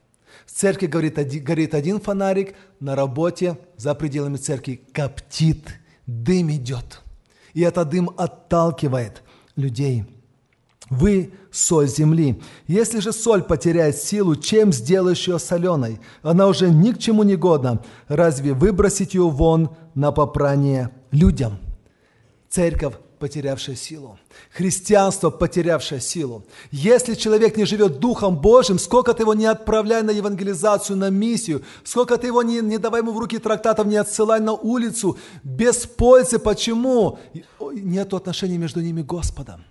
в 0.47 0.53
церкви 0.53 0.87
горит, 0.87 1.19
горит 1.43 1.75
один 1.75 2.01
фонарик, 2.01 2.55
на 2.81 2.95
работе 2.95 3.59
за 3.77 3.95
пределами 3.95 4.37
церкви 4.37 4.81
коптит, 4.93 5.69
дым 6.07 6.51
идет. 6.51 7.03
И 7.53 7.63
этот 7.63 7.91
дым 7.91 8.11
отталкивает 8.17 9.23
людей. 9.57 10.05
Вы– 10.89 11.33
соль 11.51 11.89
земли. 11.89 12.41
Если 12.69 13.01
же 13.01 13.13
соль 13.13 13.43
потеряет 13.43 13.97
силу, 13.97 14.37
чем 14.37 14.73
сделаешь 14.73 15.27
ее 15.27 15.39
соленой? 15.39 16.01
Она 16.23 16.47
уже 16.47 16.71
ни 16.71 16.93
к 16.93 16.99
чему 16.99 17.25
не 17.25 17.35
годна. 17.35 17.83
Разве 18.07 18.53
выбросить 18.53 19.15
ее 19.15 19.29
вон 19.29 19.71
на 19.95 20.13
попрание 20.13 20.91
людям? 21.11 21.59
Церковь 22.49 22.95
потерявшее 23.19 23.77
силу. 23.77 24.19
Христианство, 24.51 25.31
потерявшее 25.31 26.01
силу. 26.01 26.45
Если 26.71 27.15
человек 27.15 27.57
не 27.57 27.65
живет 27.65 27.99
Духом 27.99 28.37
Божьим, 28.37 28.79
сколько 28.79 29.15
ты 29.15 29.23
его 29.23 29.35
не 29.35 29.47
отправляй 29.47 30.03
на 30.03 30.11
евангелизацию, 30.11 30.97
на 30.97 31.11
миссию, 31.11 31.63
сколько 31.85 32.17
ты 32.17 32.29
его 32.29 32.43
не, 32.43 32.61
не 32.61 32.79
давай 32.79 33.01
ему 33.01 33.13
в 33.13 33.19
руки 33.19 33.39
трактатов, 33.39 33.87
не 33.87 33.97
отсылай 33.97 34.41
на 34.41 34.53
улицу, 34.53 35.17
без 35.45 35.87
пользы. 35.87 36.39
Почему? 36.39 37.19
Нет 37.73 38.15
отношений 38.15 38.59
между 38.59 38.81
ними 38.81 39.03
Господом. 39.03 39.65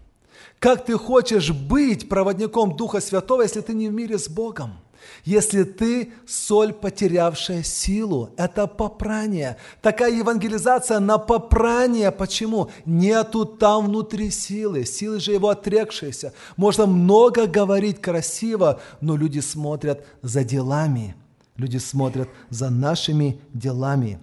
Как 0.60 0.86
ты 0.86 0.98
хочешь 0.98 1.52
быть 1.52 2.10
проводником 2.10 2.76
Духа 2.76 3.02
Святого, 3.02 3.44
если 3.44 3.62
ты 3.62 3.74
не 3.74 3.90
в 3.90 3.94
мире 3.94 4.18
с 4.18 4.28
Богом? 4.28 4.80
Если 5.24 5.64
ты 5.64 6.14
соль, 6.28 6.72
потерявшая 6.74 7.64
силу, 7.64 8.30
это 8.38 8.68
попрание. 8.68 9.58
Такая 9.82 10.14
евангелизация 10.14 11.00
на 11.00 11.18
попрание. 11.18 12.12
Почему? 12.12 12.70
Нету 12.86 13.46
там 13.46 13.88
внутри 13.88 14.30
силы. 14.30 14.86
Силы 14.86 15.20
же 15.20 15.32
его 15.32 15.50
отрекшиеся. 15.50 16.34
Можно 16.58 16.86
много 16.86 17.48
говорить 17.48 18.02
красиво, 18.02 18.80
но 19.02 19.16
люди 19.16 19.40
смотрят 19.40 20.06
за 20.22 20.44
делами. 20.44 21.16
Люди 21.58 21.78
смотрят 21.78 22.30
за 22.50 22.70
нашими 22.70 23.40
делами. 23.54 24.20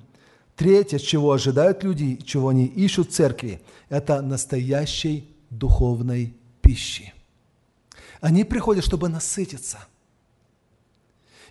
Третье, 0.55 0.99
чего 0.99 1.33
ожидают 1.33 1.83
люди, 1.83 2.17
чего 2.25 2.51
они 2.51 2.67
ищут 2.67 3.09
в 3.09 3.13
церкви, 3.13 3.61
это 3.89 4.21
настоящей 4.21 5.35
духовной 5.51 6.37
пищи. 6.61 7.13
Они 8.21 8.45
приходят, 8.45 8.85
чтобы 8.85 9.09
насытиться– 9.09 9.79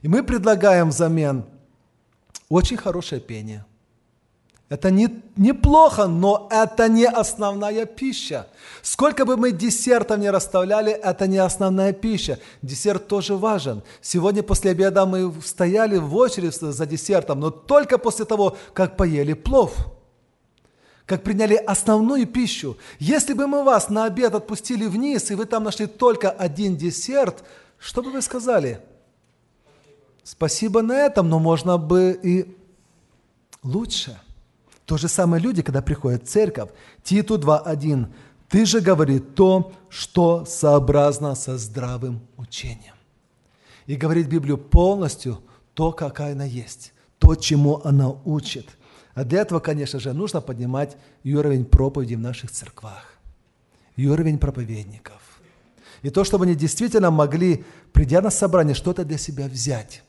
и 0.01 0.07
мы 0.07 0.23
предлагаем 0.23 0.89
взамен 0.89 1.45
очень 2.49 2.77
хорошее 2.77 3.21
пение. 3.21 3.65
Это 4.71 4.89
не, 4.89 5.09
неплохо, 5.35 6.07
но 6.07 6.47
это 6.49 6.87
не 6.87 7.05
основная 7.05 7.85
пища. 7.85 8.47
Сколько 8.81 9.25
бы 9.25 9.35
мы 9.35 9.51
десертов 9.51 10.17
не 10.17 10.29
расставляли, 10.29 10.93
это 10.93 11.27
не 11.27 11.39
основная 11.39 11.91
пища. 11.91 12.39
Десерт 12.61 13.05
тоже 13.09 13.35
важен. 13.35 13.83
Сегодня 14.01 14.43
после 14.43 14.71
обеда 14.71 15.05
мы 15.05 15.33
стояли 15.43 15.97
в 15.97 16.15
очередь 16.15 16.55
за 16.55 16.85
десертом, 16.85 17.41
но 17.41 17.49
только 17.51 17.97
после 17.97 18.23
того, 18.23 18.55
как 18.73 18.95
поели 18.95 19.33
плов. 19.33 19.75
Как 21.05 21.21
приняли 21.21 21.55
основную 21.55 22.25
пищу. 22.25 22.77
Если 22.97 23.33
бы 23.33 23.47
мы 23.47 23.65
вас 23.65 23.89
на 23.89 24.05
обед 24.05 24.33
отпустили 24.33 24.85
вниз, 24.85 25.31
и 25.31 25.35
вы 25.35 25.45
там 25.47 25.65
нашли 25.65 25.85
только 25.85 26.29
один 26.29 26.77
десерт, 26.77 27.43
что 27.77 28.01
бы 28.01 28.11
вы 28.11 28.21
сказали? 28.21 28.79
Спасибо 30.23 30.81
на 30.81 30.93
этом, 30.93 31.29
но 31.29 31.39
можно 31.39 31.77
бы 31.77 32.19
и 32.21 32.55
лучше– 33.63 34.19
то 34.91 34.97
же 34.97 35.07
самое 35.07 35.41
люди, 35.41 35.61
когда 35.61 35.81
приходят 35.81 36.23
в 36.23 36.27
церковь. 36.27 36.69
Титу 37.01 37.37
2.1. 37.37 38.07
Ты 38.49 38.65
же 38.65 38.81
говори 38.81 39.19
то, 39.19 39.71
что 39.87 40.43
сообразно 40.43 41.33
со 41.33 41.57
здравым 41.57 42.19
учением. 42.35 42.95
И 43.85 43.95
говорит 43.95 44.27
Библию 44.27 44.57
полностью 44.57 45.39
то, 45.75 45.93
какая 45.93 46.33
она 46.33 46.43
есть, 46.43 46.91
то, 47.19 47.35
чему 47.35 47.79
она 47.85 48.09
учит. 48.25 48.67
А 49.13 49.23
для 49.23 49.39
этого, 49.39 49.61
конечно 49.61 49.97
же, 50.01 50.11
нужно 50.11 50.41
поднимать 50.41 50.97
уровень 51.23 51.63
проповеди 51.63 52.15
в 52.15 52.19
наших 52.19 52.51
церквах, 52.51 53.15
уровень 53.97 54.39
проповедников. 54.39 55.21
И 56.01 56.09
то, 56.09 56.25
чтобы 56.25 56.43
они 56.43 56.55
действительно 56.55 57.11
могли, 57.11 57.63
придя 57.93 58.19
на 58.19 58.29
собрание, 58.29 58.75
что-то 58.75 59.05
для 59.05 59.17
себя 59.17 59.47
взять 59.47 60.03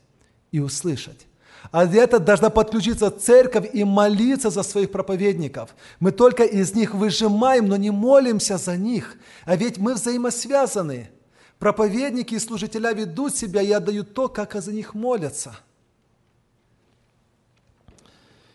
и 0.53 0.59
услышать. 0.59 1.27
А 1.71 1.85
для 1.85 2.03
этого 2.03 2.23
должна 2.23 2.49
подключиться 2.49 3.09
церковь 3.09 3.69
и 3.73 3.83
молиться 3.83 4.49
за 4.49 4.63
своих 4.63 4.91
проповедников. 4.91 5.75
Мы 5.99 6.11
только 6.11 6.43
из 6.43 6.75
них 6.75 6.93
выжимаем, 6.93 7.67
но 7.67 7.75
не 7.75 7.89
молимся 7.89 8.57
за 8.57 8.77
них. 8.77 9.17
А 9.45 9.55
ведь 9.55 9.79
мы 9.79 9.95
взаимосвязаны. 9.95 11.09
Проповедники 11.57 12.35
и 12.35 12.39
служителя 12.39 12.93
ведут 12.93 13.35
себя 13.35 13.61
и 13.61 13.71
отдают 13.71 14.13
то, 14.13 14.27
как 14.27 14.53
за 14.53 14.71
них 14.71 14.93
молятся. 14.93 15.57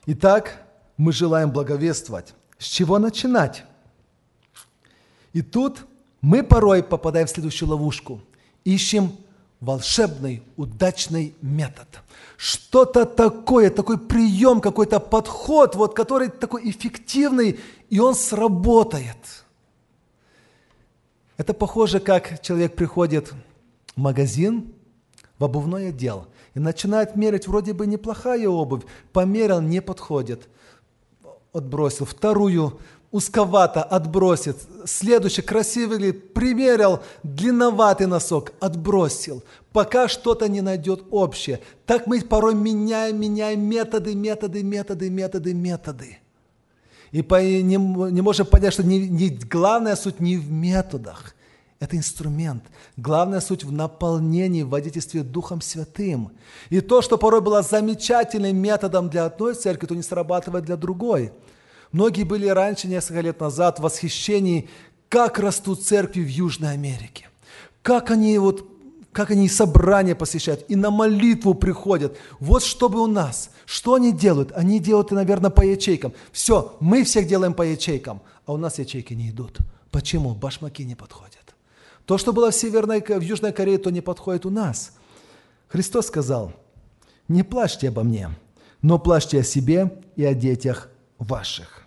Итак, 0.07 0.65
мы 0.97 1.13
желаем 1.13 1.51
благовествовать. 1.51 2.35
С 2.59 2.65
чего 2.65 2.99
начинать? 2.99 3.65
И 5.33 5.43
тут 5.43 5.79
мы 6.21 6.45
порой 6.45 6.83
попадаем 6.83 7.27
в 7.27 7.31
следующую 7.31 7.71
ловушку. 7.71 8.21
Ищем 8.65 9.17
волшебный, 9.61 10.43
удачный 10.57 11.35
метод. 11.43 11.89
Что-то 12.37 13.05
такое, 13.05 13.71
такой 13.71 13.99
прием, 13.99 14.61
какой-то 14.61 15.01
подход, 15.01 15.75
вот, 15.75 15.95
который 15.95 16.29
такой 16.29 16.71
эффективный, 16.71 17.59
и 17.91 17.99
он 17.99 18.15
сработает. 18.15 19.45
Это 21.37 21.55
похоже, 21.55 22.01
как 22.01 22.41
человек 22.43 22.75
приходит 22.77 23.33
в 23.95 24.01
магазин, 24.01 24.73
в 25.39 25.45
обувной 25.45 25.89
отдел, 25.89 26.27
и 26.55 26.61
начинает 26.61 27.17
мерить, 27.17 27.47
вроде 27.47 27.73
бы 27.73 27.87
неплохая 27.87 28.49
обувь, 28.49 28.85
померил, 29.13 29.61
не 29.61 29.81
подходит, 29.81 30.49
отбросил. 31.53 32.07
Вторую 32.07 32.81
узковато 33.11 33.83
отбросит. 33.83 34.57
Следующий 34.85 35.43
красивый 35.43 36.13
примерил 36.13 37.01
длинноватый 37.23 38.07
носок, 38.07 38.53
отбросил, 38.61 39.43
пока 39.73 40.09
что-то 40.09 40.49
не 40.49 40.61
найдет 40.61 41.05
общее. 41.11 41.61
Так 41.87 42.07
мы 42.07 42.21
порой 42.21 42.55
меняем, 42.55 43.21
меняем 43.21 43.61
методы, 43.61 44.15
методы, 44.15 44.63
методы, 44.63 45.11
методы, 45.11 45.55
методы. 45.55 46.19
И 47.11 47.23
не, 47.23 47.77
не 47.77 48.21
можем 48.21 48.47
понять, 48.47 48.75
что 48.75 48.83
не, 48.83 49.09
не, 49.09 49.31
главная 49.31 49.97
суть 49.97 50.21
не 50.21 50.37
в 50.37 50.51
методах, 50.51 51.35
это 51.81 51.97
инструмент. 51.97 52.65
Главная 52.99 53.41
суть 53.41 53.65
в 53.65 53.73
наполнении, 53.73 54.63
в 54.63 54.69
водительстве 54.69 55.23
Духом 55.23 55.63
Святым. 55.63 56.33
И 56.69 56.83
то, 56.83 57.01
что 57.01 57.17
порой 57.17 57.41
было 57.41 57.63
замечательным 57.63 58.57
методом 58.59 59.09
для 59.09 59.25
одной 59.25 59.55
церкви, 59.55 59.87
то 59.87 59.95
не 59.95 60.03
срабатывает 60.03 60.67
для 60.67 60.77
другой– 60.77 61.33
Многие 61.93 62.25
были 62.25 62.47
раньше, 62.47 62.89
несколько 62.89 63.21
лет 63.21 63.41
назад, 63.41 63.79
в 63.79 63.83
восхищении, 63.83 64.69
как 65.09 65.39
растут 65.39 65.83
церкви 65.83 66.21
в 66.21 66.29
Южной 66.29 66.73
Америке. 66.73 67.29
Как 67.83 68.11
они, 68.11 68.37
вот, 68.39 68.69
как 69.13 69.31
они 69.31 69.49
собрания 69.49 70.15
посещают 70.15 70.65
и 70.69 70.77
на 70.77 70.91
молитву 70.91 71.55
приходят. 71.55 72.19
Вот 72.41 72.63
чтобы 72.63 73.01
у 73.01 73.07
нас. 73.07 73.51
Что 73.65 73.95
они 73.95 74.13
делают? 74.13 74.53
Они 74.53 74.81
делают, 74.81 75.11
наверное, 75.11 75.51
по 75.51 75.63
ячейкам. 75.63 76.13
Все, 76.33 76.77
мы 76.81 77.05
всех 77.05 77.27
делаем 77.27 77.55
по 77.55 77.63
ячейкам, 77.63 78.21
а 78.45 78.53
у 78.53 78.57
нас 78.57 78.79
ячейки 78.79 79.15
не 79.15 79.31
идут. 79.31 79.59
Почему? 79.91 80.35
Башмаки 80.35 80.85
не 80.85 80.95
подходят. 80.95 81.55
То, 82.05 82.19
что 82.19 82.33
было 82.33 82.51
в, 82.51 82.55
Северной, 82.55 83.03
в 83.03 83.21
Южной 83.21 83.53
Корее, 83.53 83.79
то 83.79 83.91
не 83.91 84.01
подходит 84.01 84.47
у 84.47 84.51
нас. 84.51 84.93
Христос 85.69 86.07
сказал, 86.07 86.53
не 87.29 87.43
плачьте 87.43 87.89
обо 87.89 88.03
мне, 88.03 88.31
но 88.81 88.99
плачьте 88.99 89.41
о 89.41 89.43
себе 89.43 90.01
и 90.17 90.25
о 90.25 90.35
детях 90.35 90.89
ваших. 91.19 91.85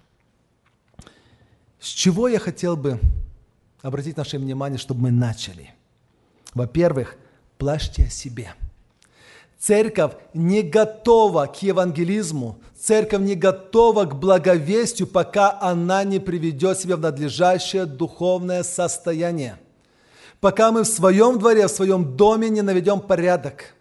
С 1.79 1.87
чего 1.87 2.27
я 2.27 2.39
хотел 2.39 2.75
бы 2.75 2.99
обратить 3.81 4.17
наше 4.17 4.37
внимание, 4.37 4.77
чтобы 4.77 5.01
мы 5.01 5.11
начали? 5.11 5.73
Во-первых, 6.53 7.17
плачьте 7.57 8.05
о 8.05 8.09
себе. 8.09 8.53
Церковь 9.57 10.13
не 10.33 10.63
готова 10.63 11.45
к 11.45 11.61
евангелизму, 11.61 12.57
церковь 12.79 13.21
не 13.21 13.35
готова 13.35 14.05
к 14.05 14.19
благовестию, 14.19 15.07
пока 15.07 15.59
она 15.59 16.03
не 16.03 16.19
приведет 16.19 16.79
себя 16.79 16.97
в 16.97 16.99
надлежащее 16.99 17.85
духовное 17.85 18.63
состояние. 18.63 19.59
Пока 20.39 20.71
мы 20.71 20.83
в 20.83 20.87
своем 20.87 21.37
дворе, 21.37 21.67
в 21.67 21.71
своем 21.71 22.17
доме 22.17 22.49
не 22.49 22.63
наведем 22.63 22.99
порядок. 22.99 23.75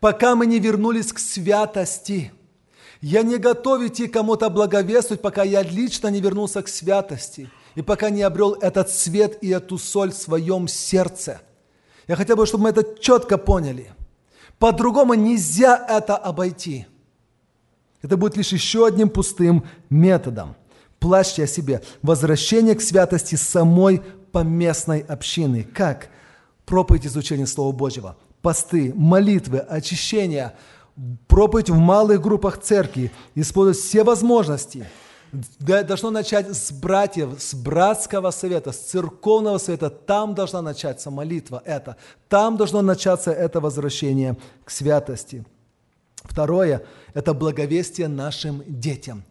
Пока 0.00 0.36
мы 0.36 0.46
не 0.46 0.58
вернулись 0.58 1.12
к 1.12 1.18
святости– 1.18 2.32
я 3.00 3.22
не 3.22 3.38
готов 3.38 3.82
идти 3.82 4.08
кому-то 4.08 4.50
благовествовать, 4.50 5.22
пока 5.22 5.44
я 5.44 5.62
лично 5.62 6.08
не 6.08 6.20
вернулся 6.20 6.62
к 6.62 6.68
святости 6.68 7.50
и 7.74 7.82
пока 7.82 8.10
не 8.10 8.22
обрел 8.22 8.54
этот 8.54 8.90
свет 8.90 9.38
и 9.40 9.48
эту 9.50 9.78
соль 9.78 10.10
в 10.10 10.16
своем 10.16 10.66
сердце. 10.66 11.40
Я 12.08 12.16
хотел 12.16 12.36
бы, 12.36 12.46
чтобы 12.46 12.64
мы 12.64 12.70
это 12.70 12.84
четко 13.00 13.38
поняли. 13.38 13.92
По-другому 14.58 15.14
нельзя 15.14 15.76
это 15.88 16.16
обойти. 16.16 16.86
Это 18.02 18.16
будет 18.16 18.36
лишь 18.36 18.52
еще 18.52 18.86
одним 18.86 19.08
пустым 19.08 19.64
методом. 19.90 20.56
Плачьте 20.98 21.44
о 21.44 21.46
себе. 21.46 21.82
Возвращение 22.02 22.74
к 22.74 22.82
святости 22.82 23.36
самой 23.36 24.02
поместной 24.32 25.00
общины. 25.00 25.62
Как? 25.62 26.08
Проповедь 26.66 27.06
изучения 27.06 27.46
Слова 27.46 27.72
Божьего. 27.72 28.16
Посты, 28.42 28.92
молитвы, 28.96 29.58
очищения– 29.58 30.56
проповедь 31.26 31.70
в 31.70 31.76
малых 31.76 32.20
группах 32.20 32.58
церкви, 32.58 33.12
использовать 33.34 33.78
все 33.78 34.02
возможности. 34.02 34.86
Должно 35.60 36.10
начать 36.10 36.56
с 36.56 36.72
братьев, 36.72 37.34
с 37.38 37.54
братского 37.54 38.30
совета, 38.30 38.72
с 38.72 38.78
церковного 38.78 39.58
совета. 39.58 39.90
Там 39.90 40.34
должна 40.34 40.62
начаться 40.62 41.10
молитва 41.10 41.62
это. 41.66 41.96
Там 42.28 42.56
должно 42.56 42.80
начаться 42.80 43.30
это 43.30 43.60
возвращение 43.60 44.38
к 44.64 44.70
святости. 44.70 45.44
Второе– 46.24 46.84
это 47.14 47.34
благовестие 47.34 48.08
нашим 48.08 48.62
детям. 48.66 49.22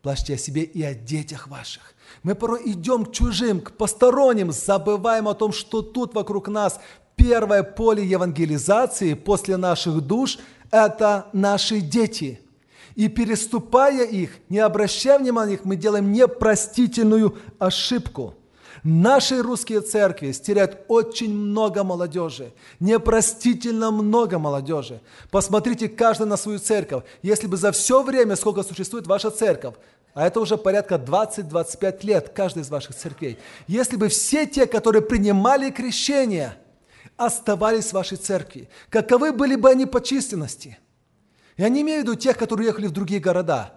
Плачьте 0.00 0.34
о 0.34 0.38
себе 0.38 0.62
и 0.62 0.82
о 0.82 0.94
детях 0.94 1.48
ваших. 1.48 1.94
Мы 2.22 2.34
порой 2.34 2.62
идем 2.64 3.04
к 3.04 3.12
чужим, 3.12 3.60
к 3.60 3.72
посторонним, 3.72 4.52
забываем 4.52 5.28
о 5.28 5.34
том, 5.34 5.52
что 5.52 5.82
тут 5.82 6.14
вокруг 6.14 6.48
нас 6.48 6.80
первое 7.14 7.62
поле 7.62 8.04
евангелизации 8.04 9.14
после 9.14 9.58
наших 9.58 10.00
душ– 10.00 10.38
это 10.72 11.28
наши 11.32 11.80
дети. 11.80 12.40
И 12.96 13.08
переступая 13.08 14.04
их, 14.04 14.30
не 14.48 14.58
обращая 14.58 15.18
внимания 15.18 15.46
на 15.46 15.50
них, 15.52 15.64
мы 15.64 15.76
делаем 15.76 16.12
непростительную 16.12 17.38
ошибку. 17.58 18.34
Наши 18.82 19.40
русские 19.40 19.80
церкви 19.80 20.32
стеряют 20.32 20.78
очень 20.88 21.32
много 21.32 21.84
молодежи, 21.84 22.52
непростительно 22.80 23.92
много 23.92 24.40
молодежи. 24.40 25.00
Посмотрите 25.30 25.88
каждый 25.88 26.26
на 26.26 26.36
свою 26.36 26.58
церковь. 26.58 27.04
Если 27.22 27.46
бы 27.46 27.56
за 27.56 27.70
все 27.70 28.02
время, 28.02 28.34
сколько 28.34 28.64
существует 28.64 29.06
ваша 29.06 29.30
церковь, 29.30 29.76
а 30.14 30.26
это 30.26 30.40
уже 30.40 30.56
порядка 30.56 30.96
20-25 30.96 32.04
лет 32.04 32.28
каждой 32.30 32.64
из 32.64 32.70
ваших 32.70 32.96
церквей, 32.96 33.38
если 33.68 33.96
бы 33.96 34.08
все 34.08 34.46
те, 34.46 34.66
которые 34.66 35.02
принимали 35.02 35.70
крещение– 35.70 36.56
оставались 37.26 37.90
в 37.90 37.92
вашей 37.94 38.18
церкви. 38.18 38.68
Каковы 38.88 39.32
были 39.32 39.56
бы 39.56 39.70
они 39.70 39.86
по 39.86 40.00
численности? 40.00 40.78
Я 41.56 41.68
не 41.68 41.82
имею 41.82 42.00
в 42.00 42.02
виду 42.04 42.14
тех, 42.14 42.36
которые 42.36 42.66
уехали 42.68 42.86
в 42.86 42.92
другие 42.92 43.20
города, 43.20 43.74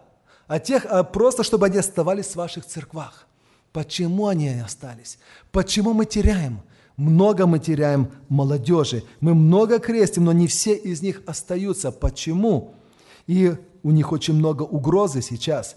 а 0.48 0.60
тех, 0.60 0.86
а 0.86 1.04
просто 1.04 1.44
чтобы 1.44 1.66
они 1.66 1.78
оставались 1.78 2.28
в 2.28 2.36
ваших 2.36 2.66
церквах. 2.66 3.28
Почему 3.72 4.28
они 4.28 4.50
остались? 4.50 5.20
Почему 5.52 5.94
мы 5.94 6.06
теряем? 6.06 6.62
Много 6.98 7.46
мы 7.46 7.60
теряем 7.60 8.10
молодежи. 8.30 9.04
Мы 9.20 9.34
много 9.34 9.80
крестим, 9.80 10.26
но 10.26 10.32
не 10.32 10.48
все 10.48 10.74
из 10.74 11.02
них 11.02 11.22
остаются. 11.26 11.92
Почему? 11.92 12.74
И 13.28 13.54
у 13.84 13.92
них 13.92 14.12
очень 14.12 14.36
много 14.36 14.64
угрозы 14.64 15.22
сейчас. 15.22 15.76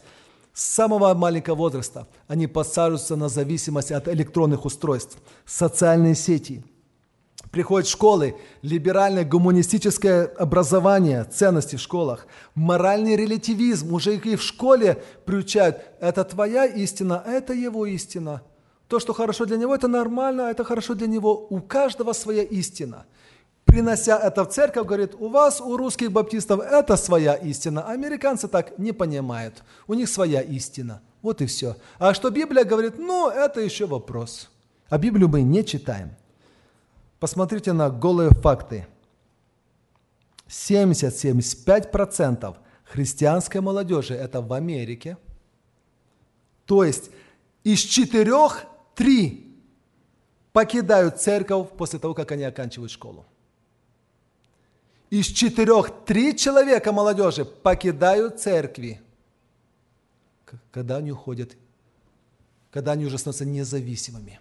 С 0.54 0.64
самого 0.64 1.12
маленького 1.14 1.56
возраста 1.56 2.06
они 2.28 2.46
подсаживаются 2.46 3.16
на 3.16 3.28
зависимость 3.28 3.90
от 3.90 4.08
электронных 4.08 4.64
устройств, 4.64 5.18
социальные 5.44 6.14
сети. 6.14 6.64
Приходят 7.58 7.88
школы, 7.88 8.36
либеральное 8.62 9.24
гуманистическое 9.24 10.26
образование, 10.26 11.24
ценности 11.24 11.74
в 11.74 11.80
школах, 11.80 12.28
моральный 12.54 13.16
релятивизм. 13.16 13.92
Уже 13.92 14.14
их 14.14 14.26
и 14.26 14.36
в 14.36 14.42
школе 14.42 15.02
приучают. 15.24 15.78
Это 15.98 16.22
твоя 16.22 16.66
истина, 16.66 17.20
это 17.26 17.52
его 17.52 17.84
истина. 17.86 18.42
То, 18.86 19.00
что 19.00 19.12
хорошо 19.12 19.44
для 19.44 19.56
него, 19.56 19.74
это 19.74 19.88
нормально, 19.88 20.46
а 20.46 20.50
это 20.52 20.62
хорошо 20.62 20.94
для 20.94 21.08
него. 21.08 21.48
У 21.50 21.60
каждого 21.60 22.12
своя 22.12 22.44
истина– 22.44 23.06
принося 23.64 24.16
это 24.16 24.44
в 24.44 24.50
церковь, 24.50 24.86
говорит, 24.86 25.16
у 25.18 25.26
вас, 25.26 25.60
у 25.60 25.76
русских 25.76 26.12
баптистов, 26.12 26.60
это 26.60 26.96
своя 26.96 27.34
истина. 27.34 27.82
А 27.88 27.90
американцы 27.90 28.46
так 28.46 28.78
не 28.78 28.92
понимают. 28.92 29.64
У 29.88 29.94
них 29.94 30.08
своя 30.08 30.42
истина. 30.42 31.00
Вот 31.22 31.42
и 31.42 31.46
все. 31.46 31.74
А 31.98 32.14
что 32.14 32.30
Библия 32.30 32.62
говорит, 32.62 32.98
ну, 32.98 33.28
это 33.28 33.60
еще 33.60 33.86
вопрос. 33.86 34.48
А 34.88 34.96
Библию 34.96 35.28
мы 35.28 35.42
не 35.42 35.64
читаем. 35.64 36.10
Посмотрите 37.18 37.72
на 37.72 37.90
голые 37.90 38.30
факты. 38.30 38.86
70-75% 40.48 42.56
христианской 42.84 43.60
молодежи 43.60 44.14
это 44.14 44.40
в 44.40 44.52
Америке. 44.52 45.18
То 46.64 46.84
есть 46.84 47.10
из 47.64 47.80
четырех 47.80 48.64
три 48.94 49.60
покидают 50.52 51.20
церковь 51.20 51.70
после 51.76 51.98
того, 51.98 52.14
как 52.14 52.30
они 52.32 52.44
оканчивают 52.44 52.90
школу. 52.90 53.26
Из 55.10 55.26
четырех 55.26 56.04
три 56.04 56.34
человека 56.36 56.92
молодежи 56.92 57.44
покидают 57.44 58.40
церкви, 58.40 59.02
когда 60.70 60.98
они 60.98 61.12
уходят, 61.12 61.56
когда 62.70 62.92
они 62.92 63.06
уже 63.06 63.18
становятся 63.18 63.46
независимыми. 63.46 64.38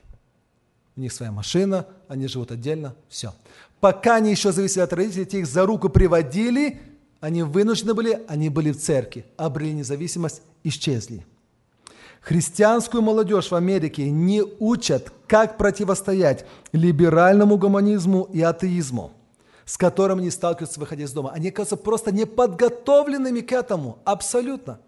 У 0.98 1.00
них 1.00 1.14
своя 1.14 1.32
машина, 1.32 1.86
они 2.08 2.28
живут 2.28 2.52
отдельно, 2.52 2.96
все. 3.08 3.34
Пока 3.80 4.16
они 4.16 4.32
еще 4.32 4.52
зависели 4.52 4.82
от 4.82 4.92
родителей, 4.94 5.26
те 5.26 5.40
их 5.40 5.48
за 5.48 5.66
руку 5.66 5.90
приводили, 5.90 6.82
они 7.20 7.44
вынуждены 7.44 7.94
были, 7.94 8.24
они 8.28 8.50
были 8.50 8.72
в 8.72 8.82
церкви, 8.82 9.26
обрели 9.38 9.74
независимость, 9.74 10.42
исчезли. 10.64 11.24
Христианскую 12.22 13.04
молодежь 13.04 13.52
в 13.52 13.56
Америке 13.56 14.10
не 14.10 14.42
учат, 14.42 15.14
как 15.28 15.58
противостоять 15.58 16.46
либеральному 16.74 17.58
гуманизму 17.58 18.28
и 18.34 18.42
атеизму 18.42 19.14
с 19.68 19.78
которым 19.78 20.20
они 20.20 20.32
сталкиваются, 20.32 20.80
выходя 20.80 21.04
из 21.04 21.12
дома. 21.12 21.32
Они 21.32 21.50
оказываются 21.50 21.76
просто 21.76 22.14
неподготовленными 22.14 23.42
к 23.42 23.52
этому, 23.52 24.00
абсолютно. 24.06 24.80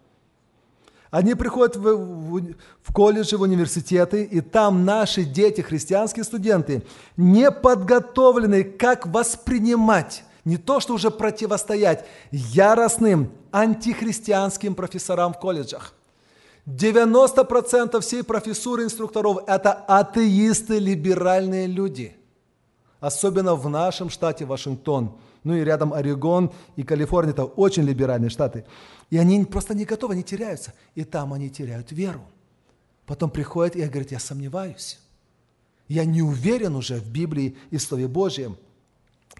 Они 1.11 1.33
приходят 1.33 1.75
в, 1.75 1.81
в, 1.81 2.53
в 2.81 2.93
колледжи, 2.93 3.37
в 3.37 3.41
университеты, 3.41 4.23
и 4.23 4.41
там 4.41 4.85
наши 4.85 5.23
дети, 5.23 5.61
христианские 5.61 6.23
студенты, 6.23 6.83
не 7.17 7.51
подготовлены, 7.51 8.63
как 8.63 9.07
воспринимать, 9.07 10.23
не 10.45 10.57
то, 10.57 10.79
что 10.79 10.93
уже 10.93 11.09
противостоять 11.09 12.05
яростным 12.31 13.31
антихристианским 13.51 14.75
профессорам 14.75 15.33
в 15.33 15.39
колледжах. 15.39 15.93
90% 16.67 17.99
всей 18.01 18.23
профессуры 18.23 18.83
инструкторов– 18.83 19.39
это 19.47 19.71
атеисты, 19.71 20.77
либеральные 20.77 21.65
люди– 21.67 22.15
Особенно 22.99 23.55
в 23.55 23.69
нашем 23.69 24.09
штате 24.09 24.45
Вашингтон. 24.45 25.11
Ну 25.49 25.55
и 25.55 25.63
рядом 25.63 25.93
Орегон 25.93 26.51
и 26.75 26.83
Калифорния. 26.83 27.31
Это 27.31 27.43
очень 27.43 27.81
либеральные 27.81 28.29
штаты. 28.29 28.65
И 29.09 29.17
они 29.17 29.43
просто 29.45 29.73
не 29.73 29.83
готовы, 29.83 30.13
они 30.13 30.21
теряются. 30.21 30.75
И 30.93 31.03
там 31.03 31.33
они 31.33 31.49
теряют 31.49 31.91
веру. 31.91 32.21
Потом 33.07 33.31
приходят 33.31 33.75
и 33.75 33.81
говорят, 33.81 34.11
я 34.11 34.19
сомневаюсь. 34.19 34.99
Я 35.87 36.05
не 36.05 36.21
уверен 36.21 36.75
уже 36.75 36.97
в 36.97 37.09
Библии 37.09 37.57
и 37.71 37.79
Слове 37.79 38.07
Божьем. 38.07 38.57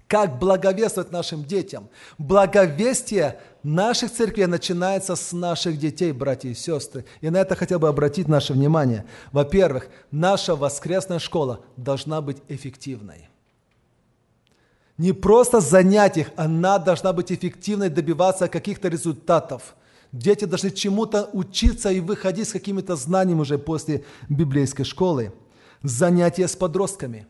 Как 0.08 0.40
благовествовать 0.40 1.12
нашим 1.12 1.46
детям? 1.46 1.88
Благовестие 2.18 3.40
наших 3.62 4.12
церквей 4.12 4.48
начинается 4.48 5.16
с 5.16 5.32
наших 5.32 5.78
детей, 5.78 6.12
братья 6.12 6.50
и 6.50 6.56
сестры. 6.56 7.06
И 7.22 7.30
на 7.30 7.38
это 7.38 7.54
хотел 7.54 7.78
бы 7.78 7.88
обратить 7.88 8.28
наше 8.28 8.54
внимание. 8.54 9.06
Во-первых, 9.32 9.90
наша 10.10 10.56
воскресная 10.56 11.20
школа 11.20 11.64
должна 11.78 12.20
быть 12.22 12.38
эффективной 12.48 13.29
не 15.00 15.14
просто 15.14 15.62
занятиях, 15.62 16.28
она 16.36 16.78
должна 16.78 17.14
быть 17.14 17.32
эффективной, 17.32 17.90
добиваться 17.90 18.50
каких-то 18.50 18.90
результатов. 18.90 19.76
Дети 20.12 20.44
должны 20.44 20.72
чему-то 20.72 21.30
учиться 21.32 21.90
и 21.90 22.02
выходить 22.02 22.50
с 22.50 22.52
какими-то 22.52 22.98
знаниями 22.98 23.40
уже 23.40 23.58
после 23.58 24.04
библейской 24.28 24.84
школы. 24.84 25.32
Занятия 25.84 26.50
с 26.50 26.56
подростками. 26.58 27.28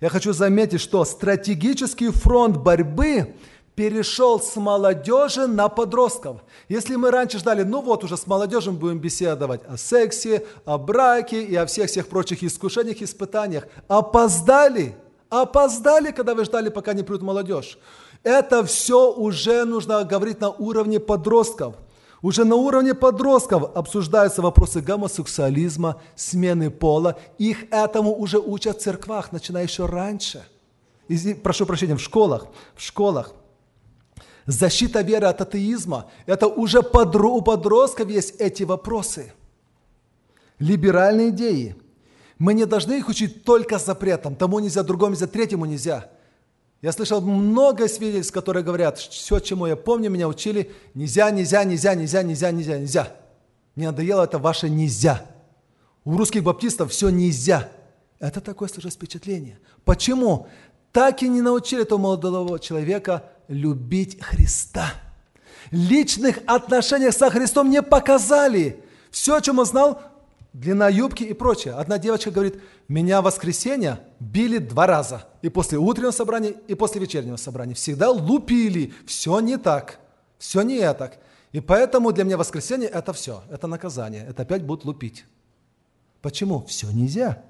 Я 0.00 0.10
хочу 0.10 0.34
заметить, 0.34 0.82
что 0.82 1.06
стратегический 1.06 2.10
фронт 2.10 2.58
борьбы 2.58 3.34
перешел 3.74 4.38
с 4.38 4.54
молодежи 4.56 5.46
на 5.46 5.70
подростков. 5.70 6.42
Если 6.68 6.96
мы 6.96 7.10
раньше 7.10 7.38
ждали, 7.38 7.62
ну 7.62 7.80
вот 7.80 8.04
уже 8.04 8.18
с 8.18 8.26
молодежью 8.26 8.74
будем 8.74 8.98
беседовать 8.98 9.62
о 9.66 9.78
сексе, 9.78 10.44
о 10.66 10.76
браке 10.76 11.42
и 11.42 11.54
о 11.54 11.64
всех-всех 11.64 12.08
прочих 12.08 12.42
искушениях, 12.42 13.00
испытаниях, 13.00 13.66
опоздали– 13.88 14.94
Опоздали, 15.30 16.10
когда 16.10 16.34
вы 16.34 16.44
ждали, 16.44 16.70
пока 16.70 16.94
не 16.94 17.02
придут 17.02 17.22
молодежь. 17.22 17.78
Это 18.22 18.64
все 18.64 19.12
уже 19.12 19.64
нужно 19.64 20.02
говорить 20.04 20.40
на 20.40 20.50
уровне 20.50 20.98
подростков. 20.98 21.74
Уже 22.22 22.44
на 22.44 22.56
уровне 22.56 22.94
подростков 22.94 23.76
обсуждаются 23.76 24.42
вопросы 24.42 24.80
гомосексуализма, 24.80 26.00
смены 26.16 26.70
пола. 26.70 27.18
Их 27.38 27.70
этому 27.70 28.14
уже 28.14 28.38
учат 28.38 28.78
в 28.78 28.82
церквах, 28.82 29.30
начиная 29.30 29.64
еще 29.64 29.86
раньше. 29.86 30.44
И, 31.06 31.34
прошу 31.34 31.64
прощения, 31.64 31.94
в 31.94 32.00
школах. 32.00 32.46
В 32.74 32.82
школах. 32.82 33.32
Защита 34.46 35.02
веры 35.02 35.26
от 35.26 35.40
атеизма. 35.42 36.06
Это 36.26 36.48
уже 36.48 36.80
подро- 36.80 37.36
у 37.36 37.42
подростков 37.42 38.08
есть 38.08 38.34
эти 38.40 38.62
вопросы. 38.64 39.32
Либеральные 40.58 41.28
идеи– 41.28 41.76
мы 42.38 42.54
не 42.54 42.66
должны 42.66 42.98
их 42.98 43.08
учить 43.08 43.44
только 43.44 43.78
запретом. 43.78 44.36
Тому 44.36 44.60
нельзя, 44.60 44.82
другому 44.82 45.12
нельзя, 45.12 45.26
третьему 45.26 45.64
нельзя. 45.64 46.08
Я 46.80 46.92
слышал 46.92 47.20
много 47.20 47.88
свидетельств, 47.88 48.32
которые 48.32 48.62
говорят, 48.62 48.98
все, 48.98 49.40
чему 49.40 49.66
я 49.66 49.74
помню, 49.74 50.10
меня 50.10 50.28
учили, 50.28 50.70
нельзя, 50.94 51.30
нельзя, 51.30 51.64
нельзя, 51.64 51.94
нельзя, 51.94 52.22
нельзя, 52.22 52.52
нельзя, 52.52 52.78
нельзя. 52.78 53.16
Мне 53.74 53.86
надоело 53.90 54.22
это 54.22 54.38
ваше 54.38 54.70
нельзя. 54.70 55.24
У 56.04 56.16
русских 56.16 56.44
баптистов 56.44 56.92
все 56.92 57.08
нельзя. 57.10 57.68
Это 58.20 58.40
такое 58.40 58.68
сложилось 58.68 58.94
впечатление. 58.94 59.58
Почему? 59.84 60.46
Так 60.92 61.22
и 61.22 61.28
не 61.28 61.42
научили 61.42 61.82
этого 61.82 61.98
молодого 61.98 62.58
человека 62.60 63.24
любить 63.48 64.22
Христа. 64.22 64.92
Личных 65.70 66.38
отношениях 66.46 67.14
со 67.14 67.30
Христом 67.30 67.70
не 67.70 67.82
показали. 67.82 68.82
Все, 69.10 69.36
о 69.36 69.40
чем 69.40 69.58
он 69.58 69.66
знал, 69.66 70.00
длина 70.58 70.88
юбки 70.88 71.22
и 71.22 71.32
прочее. 71.32 71.74
Одна 71.74 71.98
девочка 71.98 72.30
говорит, 72.30 72.60
меня 72.88 73.20
в 73.20 73.24
воскресенье 73.24 74.00
били 74.18 74.58
два 74.58 74.86
раза. 74.86 75.28
И 75.42 75.48
после 75.48 75.78
утреннего 75.78 76.10
собрания, 76.10 76.54
и 76.66 76.74
после 76.74 77.00
вечернего 77.00 77.36
собрания. 77.36 77.74
Всегда 77.74 78.10
лупили. 78.10 78.92
Все 79.06 79.38
не 79.40 79.56
так. 79.56 80.00
Все 80.38 80.62
не 80.62 80.92
так. 80.94 81.18
И 81.52 81.60
поэтому 81.60 82.12
для 82.12 82.24
меня 82.24 82.36
воскресенье 82.36 82.88
это 82.88 83.12
все. 83.12 83.42
Это 83.50 83.66
наказание. 83.66 84.26
Это 84.28 84.42
опять 84.42 84.62
будут 84.62 84.84
лупить. 84.84 85.24
Почему? 86.20 86.64
Все 86.66 86.90
нельзя. 86.90 87.44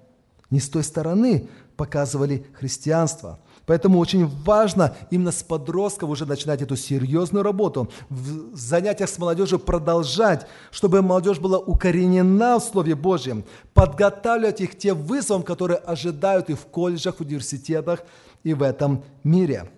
Не 0.51 0.61
с 0.61 0.68
той 0.68 0.85
стороны 0.85 1.49
показывали 1.77 2.47
христианство. 2.53 3.40
Поэтому 3.68 3.98
очень 3.98 4.26
важно 4.26 4.96
именно 5.11 5.31
с 5.31 5.42
подростков 5.42 6.09
уже 6.09 6.24
начинать 6.24 6.62
эту 6.62 6.74
серьезную 6.74 7.42
работу, 7.42 7.90
в 8.09 8.57
занятиях 8.57 9.11
с 9.11 9.18
молодежью 9.18 9.59
продолжать, 9.59 10.46
чтобы 10.70 11.02
молодежь 11.02 11.38
была 11.38 11.59
укоренена 11.59 12.59
в 12.59 12.64
Слове 12.64 12.94
Божьем, 12.94 13.44
подготавливать 13.74 14.62
их 14.62 14.70
к 14.70 14.78
тем 14.78 14.96
вызовам, 14.96 15.42
которые 15.42 15.76
ожидают 15.76 16.48
и 16.48 16.54
в 16.54 16.64
колледжах, 16.64 17.16
в 17.16 17.20
университетах, 17.20 18.04
и 18.42 18.54
в 18.54 18.62
этом 18.62 19.04
мире. 19.23 19.71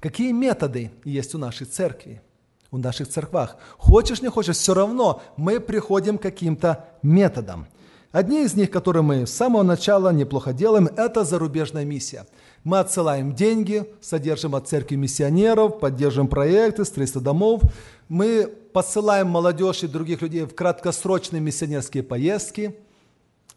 Какие 0.00 0.32
методы 0.32 0.90
есть 1.04 1.34
у 1.34 1.38
нашей 1.38 1.66
церкви? 1.66 2.22
в 2.70 2.78
наших 2.78 3.08
церквах. 3.08 3.56
Хочешь, 3.78 4.22
не 4.22 4.28
хочешь, 4.28 4.56
все 4.56 4.74
равно 4.74 5.20
мы 5.36 5.58
приходим 5.58 6.18
к 6.18 6.22
каким-то 6.22 6.84
методам. 7.02 7.66
Одни 8.12 8.44
из 8.44 8.54
них, 8.54 8.70
которые 8.70 9.02
мы 9.02 9.26
с 9.26 9.34
самого 9.34 9.64
начала 9.64 10.12
неплохо 10.12 10.52
делаем, 10.52 10.86
это 10.96 11.24
зарубежная 11.24 11.84
миссия– 11.84 12.26
мы 12.62 12.78
отсылаем 12.78 13.34
деньги, 13.34 13.86
содержим 14.02 14.54
от 14.54 14.68
церкви 14.68 14.96
миссионеров, 14.96 15.80
поддерживаем 15.80 16.28
проекты, 16.28 16.84
строительство 16.84 17.22
домов. 17.22 17.62
Мы 18.08 18.46
посылаем 18.72 19.28
молодежь 19.28 19.82
и 19.82 19.86
других 19.86 20.20
людей 20.20 20.42
в 20.42 20.54
краткосрочные 20.54 21.40
миссионерские 21.40 22.02
поездки. 22.02 22.76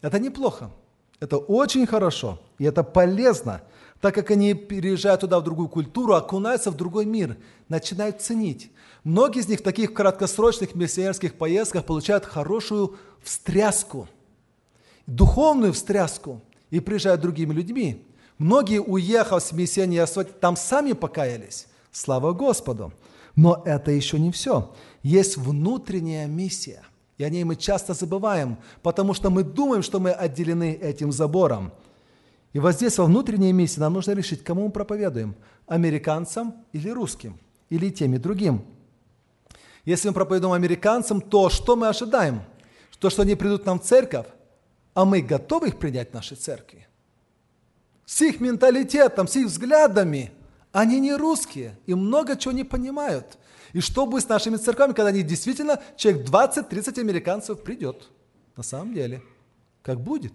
Это 0.00 0.18
неплохо. 0.18 0.70
Это 1.20 1.36
очень 1.36 1.86
хорошо. 1.86 2.40
И 2.58 2.64
это 2.64 2.82
полезно. 2.82 3.62
так 4.00 4.14
как 4.14 4.30
они 4.30 4.52
переезжают 4.54 5.22
туда, 5.22 5.40
в 5.40 5.44
другую 5.44 5.68
культуру, 5.68 6.14
окунаются 6.14 6.70
в 6.70 6.76
другой 6.76 7.06
мир, 7.06 7.36
начинают 7.68 8.20
ценить. 8.20 8.70
Многие 9.02 9.40
из 9.40 9.48
них 9.48 9.60
в 9.60 9.62
таких 9.62 9.94
краткосрочных 9.94 10.74
миссионерских 10.74 11.34
поездках 11.34 11.84
получают 11.84 12.24
хорошую 12.24 12.96
встряску, 13.22 14.08
духовную 15.06 15.72
встряску 15.72 16.40
и 16.70 16.80
приезжают 16.80 17.20
другими 17.20 17.52
людьми. 17.52 18.02
Многие, 18.38 18.80
уехав 18.80 19.42
с 19.42 19.52
миссионерства, 19.52 20.24
там 20.24 20.56
сами 20.56 20.92
покаялись. 20.92 21.66
Слава 21.92 22.32
Господу! 22.32 22.92
Но 23.36 23.62
это 23.64 23.90
еще 23.90 24.18
не 24.18 24.30
все. 24.30 24.74
Есть 25.02 25.36
внутренняя 25.36 26.26
миссия. 26.26 26.82
И 27.18 27.24
о 27.24 27.30
ней 27.30 27.44
мы 27.44 27.56
часто 27.56 27.94
забываем, 27.94 28.58
потому 28.82 29.14
что 29.14 29.30
мы 29.30 29.44
думаем, 29.44 29.82
что 29.82 30.00
мы 30.00 30.10
отделены 30.10 30.72
этим 30.72 31.12
забором. 31.12 31.72
И 32.52 32.58
вот 32.58 32.72
здесь 32.74 32.98
во 32.98 33.04
внутренней 33.04 33.52
миссии 33.52 33.80
нам 33.80 33.92
нужно 33.92 34.12
решить, 34.12 34.42
кому 34.42 34.66
мы 34.66 34.70
проповедуем. 34.70 35.36
Американцам 35.66 36.54
или 36.72 36.88
русским, 36.90 37.38
или 37.70 37.90
тем 37.90 38.14
и 38.14 38.18
другим. 38.18 38.64
Если 39.84 40.08
мы 40.08 40.14
проповедуем 40.14 40.54
американцам, 40.54 41.20
то 41.20 41.50
что 41.50 41.76
мы 41.76 41.88
ожидаем? 41.88 42.42
То, 42.98 43.10
что 43.10 43.22
они 43.22 43.34
придут 43.34 43.66
нам 43.66 43.80
в 43.80 43.84
церковь, 43.84 44.26
а 44.94 45.04
мы 45.04 45.20
готовы 45.20 45.68
их 45.68 45.78
принять 45.78 46.10
в 46.10 46.14
нашей 46.14 46.36
церкви? 46.36 46.86
С 48.06 48.22
их 48.22 48.40
менталитетом, 48.40 49.28
с 49.28 49.36
их 49.36 49.46
взглядами– 49.46 50.32
они 50.74 50.98
не 50.98 51.14
русские 51.14 51.78
и 51.86 51.94
много 51.94 52.36
чего 52.36 52.52
не 52.52 52.64
понимают. 52.64 53.38
И 53.72 53.80
что 53.80 54.06
будет 54.06 54.24
с 54.24 54.28
нашими 54.28 54.56
церквами, 54.56 54.92
когда 54.92 55.10
они 55.10 55.22
действительно, 55.22 55.80
человек 55.96 56.28
20-30 56.28 57.00
американцев 57.00 57.62
придет? 57.62 58.10
На 58.56 58.64
самом 58.64 58.92
деле. 58.92 59.22
Как 59.82 60.00
будет? 60.00 60.32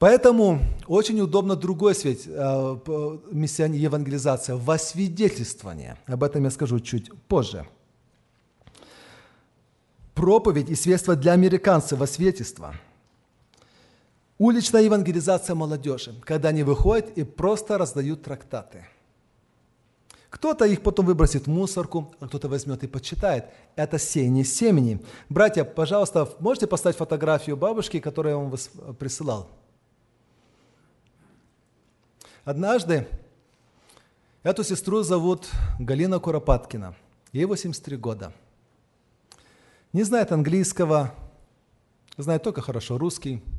Поэтому 0.00 0.60
очень 0.88 1.20
удобно 1.20 1.54
другой 1.54 1.94
свет, 1.94 2.22
э, 2.26 3.18
миссионе, 3.30 3.78
евангелизация, 3.78 4.56
во 4.56 4.76
свидетельствование. 4.76 5.98
Об 6.06 6.24
этом 6.24 6.42
я 6.42 6.50
скажу 6.50 6.80
чуть 6.80 7.12
позже. 7.28 7.64
Проповедь 10.14 10.68
и 10.68 10.74
свидетельство 10.74 11.14
для 11.14 11.32
американцев 11.32 12.00
во 12.00 12.08
Уличная 14.38 14.82
евангелизация 14.82 15.56
молодежи, 15.56 16.14
когда 16.24 16.50
они 16.50 16.62
выходят 16.62 17.10
и 17.18 17.24
просто 17.24 17.76
раздают 17.76 18.22
трактаты. 18.22 18.86
Кто-то 20.30 20.64
их 20.64 20.82
потом 20.82 21.06
выбросит 21.06 21.46
в 21.46 21.50
мусорку, 21.50 22.14
а 22.20 22.28
кто-то 22.28 22.48
возьмет 22.48 22.84
и 22.84 22.86
почитает. 22.86 23.46
Это 23.74 23.98
сеяние 23.98 24.44
семени. 24.44 25.00
Братья, 25.28 25.64
пожалуйста, 25.64 26.28
можете 26.38 26.68
поставить 26.68 26.96
фотографию 26.96 27.56
бабушки, 27.56 27.98
которую 27.98 28.32
я 28.32 28.38
вам 28.38 28.94
присылал? 28.94 29.48
Однажды 32.44 33.08
эту 34.44 34.62
сестру 34.62 35.02
зовут 35.02 35.48
Галина 35.80 36.20
Куропаткина. 36.20 36.94
Ей 37.32 37.44
83 37.44 37.96
года. 37.96 38.32
Не 39.92 40.04
знает 40.04 40.30
английского, 40.30 41.12
знает 42.16 42.44
только 42.44 42.60
хорошо 42.60 42.98
русский– 42.98 43.42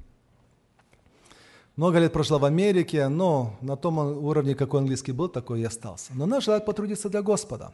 много 1.79 1.97
лет 1.99 2.11
прожила 2.11 2.39
в 2.39 2.43
Америке, 2.43 3.07
но 3.07 3.55
на 3.61 3.77
том 3.77 3.99
уровне, 3.99 4.53
какой 4.53 4.81
английский 4.81 5.13
был, 5.13 5.29
такой 5.29 5.61
и 5.61 5.63
остался. 5.63 6.11
Но 6.13 6.25
она 6.25 6.41
желает 6.41 6.65
потрудиться 6.65 7.09
для 7.09 7.21
Господа. 7.21 7.71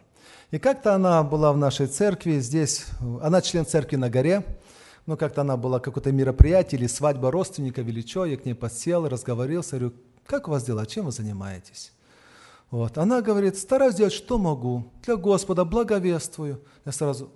И 0.51 0.59
как-то 0.59 0.93
она 0.93 1.23
была 1.23 1.51
в 1.51 1.57
нашей 1.57 1.87
церкви, 1.87 2.37
здесь, 2.37 2.85
она 3.23 3.41
член 3.41 3.65
церкви 3.65 3.95
на 3.95 4.11
горе, 4.11 4.45
но 5.07 5.17
как-то 5.17 5.41
она 5.41 5.57
была 5.57 5.79
какое-то 5.79 6.11
мероприятие 6.11 6.81
или 6.81 6.85
свадьба 6.85 7.31
родственника 7.31 7.81
или 7.81 8.01
что, 8.01 8.25
я 8.25 8.37
к 8.37 8.45
ней 8.45 8.53
подсел, 8.53 9.09
разговорился, 9.09 9.79
говорю, 9.79 9.95
как 10.27 10.49
у 10.49 10.51
вас 10.51 10.63
дела, 10.63 10.85
чем 10.85 11.05
вы 11.05 11.11
занимаетесь? 11.11 11.91
Вот. 12.69 12.99
Она 12.99 13.23
говорит, 13.23 13.57
стараюсь 13.57 13.95
делать, 13.95 14.13
что 14.13 14.37
могу, 14.37 14.85
для 15.01 15.15
Господа, 15.15 15.65
благовествую. 15.65 16.61
Я 16.85 16.91
сразу, 16.91 17.31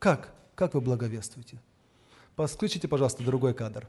как? 0.00 0.34
Как 0.56 0.74
вы 0.74 0.80
благовествуете? 0.80 1.60
Подключите, 2.34 2.88
пожалуйста, 2.88 3.22
другой 3.22 3.54
кадр. 3.54 3.88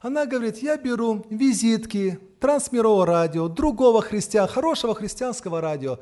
Она 0.00 0.24
говорит, 0.24 0.58
я 0.58 0.78
беру 0.78 1.26
визитки 1.28 2.18
трансмирового 2.40 3.04
радио, 3.04 3.48
другого 3.48 4.00
христиан, 4.00 4.48
хорошего 4.48 4.94
христианского 4.94 5.60
радио, 5.60 5.98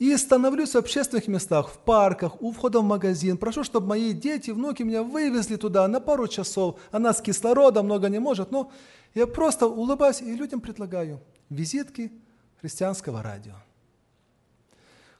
и 0.00 0.16
становлюсь 0.16 0.72
в 0.72 0.76
общественных 0.76 1.28
местах, 1.28 1.70
в 1.70 1.78
парках, 1.78 2.42
у 2.42 2.50
входа 2.50 2.80
в 2.80 2.84
магазин. 2.84 3.38
Прошу, 3.38 3.62
чтобы 3.62 3.86
мои 3.86 4.12
дети, 4.12 4.50
внуки 4.50 4.82
меня 4.82 5.02
вывезли 5.04 5.56
туда 5.56 5.86
на 5.86 6.00
пару 6.00 6.26
часов. 6.26 6.78
Она 6.90 7.14
с 7.14 7.22
кислородом 7.22 7.86
много 7.86 8.08
не 8.08 8.18
может, 8.18 8.50
но 8.50 8.70
я 9.14 9.26
просто 9.26 9.68
улыбаюсь 9.68 10.20
и 10.20 10.34
людям 10.34 10.60
предлагаю 10.60 11.20
визитки 11.48 12.12
христианского 12.60 13.22
радио. 13.22 13.54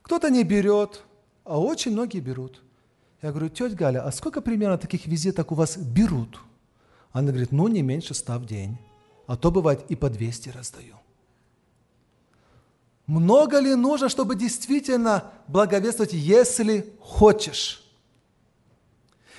Кто-то 0.02 0.30
не 0.30 0.42
берет, 0.42 1.04
а 1.44 1.60
очень 1.60 1.92
многие 1.92 2.20
берут. 2.20 2.60
Я 3.22 3.30
говорю, 3.30 3.48
тетя 3.48 3.74
Галя, 3.74 4.04
а 4.04 4.12
сколько 4.12 4.40
примерно 4.40 4.78
таких 4.78 5.06
визиток 5.06 5.52
у 5.52 5.54
вас 5.54 5.76
берут? 5.76 6.40
Она 7.16 7.28
говорит, 7.28 7.50
ну 7.50 7.66
не 7.66 7.80
меньше 7.80 8.12
ста 8.12 8.38
в 8.38 8.44
день, 8.44 8.76
а 9.26 9.38
то 9.38 9.50
бывает 9.50 9.80
и 9.88 9.96
по 9.96 10.10
200 10.10 10.50
раздаю. 10.50 10.96
Много 13.06 13.58
ли 13.58 13.74
нужно, 13.74 14.10
чтобы 14.10 14.36
действительно 14.36 15.24
благовествовать, 15.48 16.12
если 16.12 16.92
хочешь? 17.00 17.82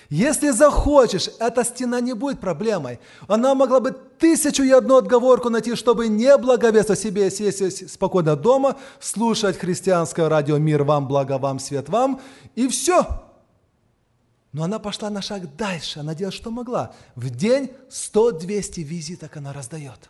Если 0.10 0.50
захочешь, 0.50 1.30
эта 1.38 1.64
стена 1.64 2.02
не 2.02 2.14
будет 2.14 2.40
проблемой. 2.40 3.00
Она 3.28 3.54
могла 3.54 3.80
бы 3.80 3.92
тысячу 3.92 4.64
и 4.64 4.72
одну 4.72 4.96
отговорку 4.98 5.52
найти, 5.52 5.76
чтобы 5.76 6.08
не 6.08 6.36
благовествовать 6.36 7.00
себе, 7.00 7.30
сесть 7.30 7.92
спокойно 7.92 8.36
дома, 8.36 8.78
слушать 9.00 9.56
христианское 9.56 10.28
радио 10.28 10.58
«Мир 10.58 10.84
вам, 10.84 11.08
благо 11.08 11.38
вам, 11.38 11.60
свет 11.60 11.90
вам» 11.90 12.22
и 12.56 12.68
все– 12.70 13.06
но 14.52 14.64
она 14.64 14.80
пошла 14.80 15.10
на 15.10 15.22
шаг 15.22 15.56
дальше, 15.56 16.00
она 16.00 16.16
делает, 16.16 16.34
что 16.34 16.52
могла. 16.52 16.94
В 17.16 17.30
день 17.30 17.72
100-200 17.90 18.84
визиток 18.84 19.38
она 19.38 19.54
раздает. 19.54 20.10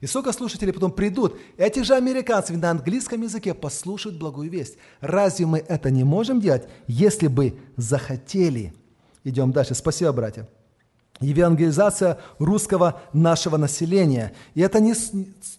И 0.00 0.06
сколько 0.06 0.32
слушателей 0.32 0.72
потом 0.72 0.92
придут, 0.92 1.38
эти 1.56 1.82
же 1.82 1.94
американцы 1.94 2.52
на 2.56 2.70
английском 2.70 3.22
языке 3.22 3.54
послушают 3.54 4.18
благую 4.18 4.50
весть. 4.50 4.76
Разве 5.00 5.46
мы 5.46 5.58
это 5.58 5.90
не 5.90 6.04
можем 6.04 6.40
делать, 6.40 6.68
если 6.86 7.28
бы 7.28 7.58
захотели? 7.76 8.74
Идем 9.24 9.52
дальше. 9.52 9.74
Спасибо, 9.74 10.12
братья 10.12 10.46
евангелизация 11.20 12.18
русского 12.38 13.00
нашего 13.12 13.56
населения. 13.56 14.34
И 14.54 14.60
это 14.60 14.80
не 14.80 14.94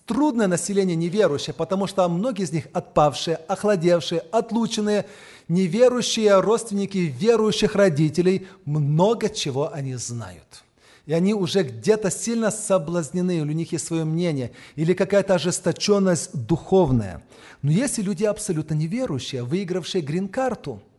трудное 0.05 0.47
население 0.47 0.95
неверующее, 0.95 1.53
потому 1.53 1.87
что 1.87 2.07
многие 2.07 2.43
из 2.43 2.51
них 2.51 2.67
отпавшие, 2.73 3.37
охладевшие, 3.47 4.21
отлученные, 4.31 5.05
неверующие 5.47 6.39
родственники 6.39 6.97
верующих 6.97 7.75
родителей, 7.75 8.47
много 8.65 9.29
чего 9.29 9.73
они 9.73 9.95
знают. 9.95 10.63
И 11.05 11.13
они 11.13 11.33
уже 11.33 11.63
где-то 11.63 12.11
сильно 12.11 12.51
соблазнены, 12.51 13.37
или 13.37 13.49
у 13.49 13.55
них 13.55 13.71
есть 13.71 13.87
свое 13.87 14.03
мнение, 14.03 14.51
или 14.75 14.93
какая-то 14.93 15.35
ожесточенность 15.35 16.31
духовная. 16.33 17.23
Но 17.61 17.71
есть 17.71 17.97
и 17.99 18.01
люди 18.01 18.25
абсолютно 18.25 18.73
неверующие, 18.73 19.43
выигравшие 19.43 20.01
грин-карту– 20.01 20.81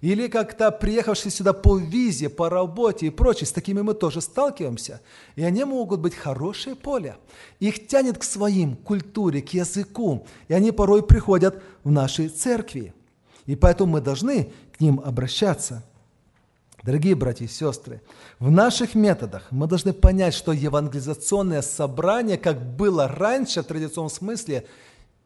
или 0.00 0.28
как-то 0.28 0.70
приехавшие 0.70 1.32
сюда 1.32 1.52
по 1.52 1.78
визе, 1.78 2.28
по 2.28 2.50
работе 2.50 3.06
и 3.06 3.10
прочее, 3.10 3.46
с 3.46 3.52
такими 3.52 3.80
мы 3.80 3.94
тоже 3.94 4.20
сталкиваемся. 4.20 5.00
И 5.36 5.42
они 5.42 5.64
могут 5.64 6.00
быть 6.00 6.14
хорошее 6.14 6.76
поле. 6.76 7.16
Их 7.60 7.86
тянет 7.86 8.18
к 8.18 8.22
своим 8.22 8.76
культуре, 8.76 9.40
к 9.40 9.50
языку. 9.50 10.26
И 10.48 10.54
они 10.54 10.70
порой 10.70 11.02
приходят 11.02 11.62
в 11.82 11.90
наши 11.90 12.28
церкви. 12.28 12.92
И 13.46 13.56
поэтому 13.56 13.92
мы 13.92 14.00
должны 14.00 14.52
к 14.76 14.80
ним 14.80 15.00
обращаться. 15.00 15.82
Дорогие 16.82 17.14
братья 17.14 17.44
и 17.44 17.48
сестры, 17.48 18.02
в 18.38 18.50
наших 18.50 18.94
методах 18.94 19.48
мы 19.50 19.66
должны 19.66 19.92
понять, 19.92 20.34
что 20.34 20.52
евангелизационное 20.52 21.62
собрание, 21.62 22.38
как 22.38 22.60
было 22.76 23.08
раньше 23.08 23.62
в 23.62 23.66
традиционном 23.66 24.10
смысле, 24.10 24.66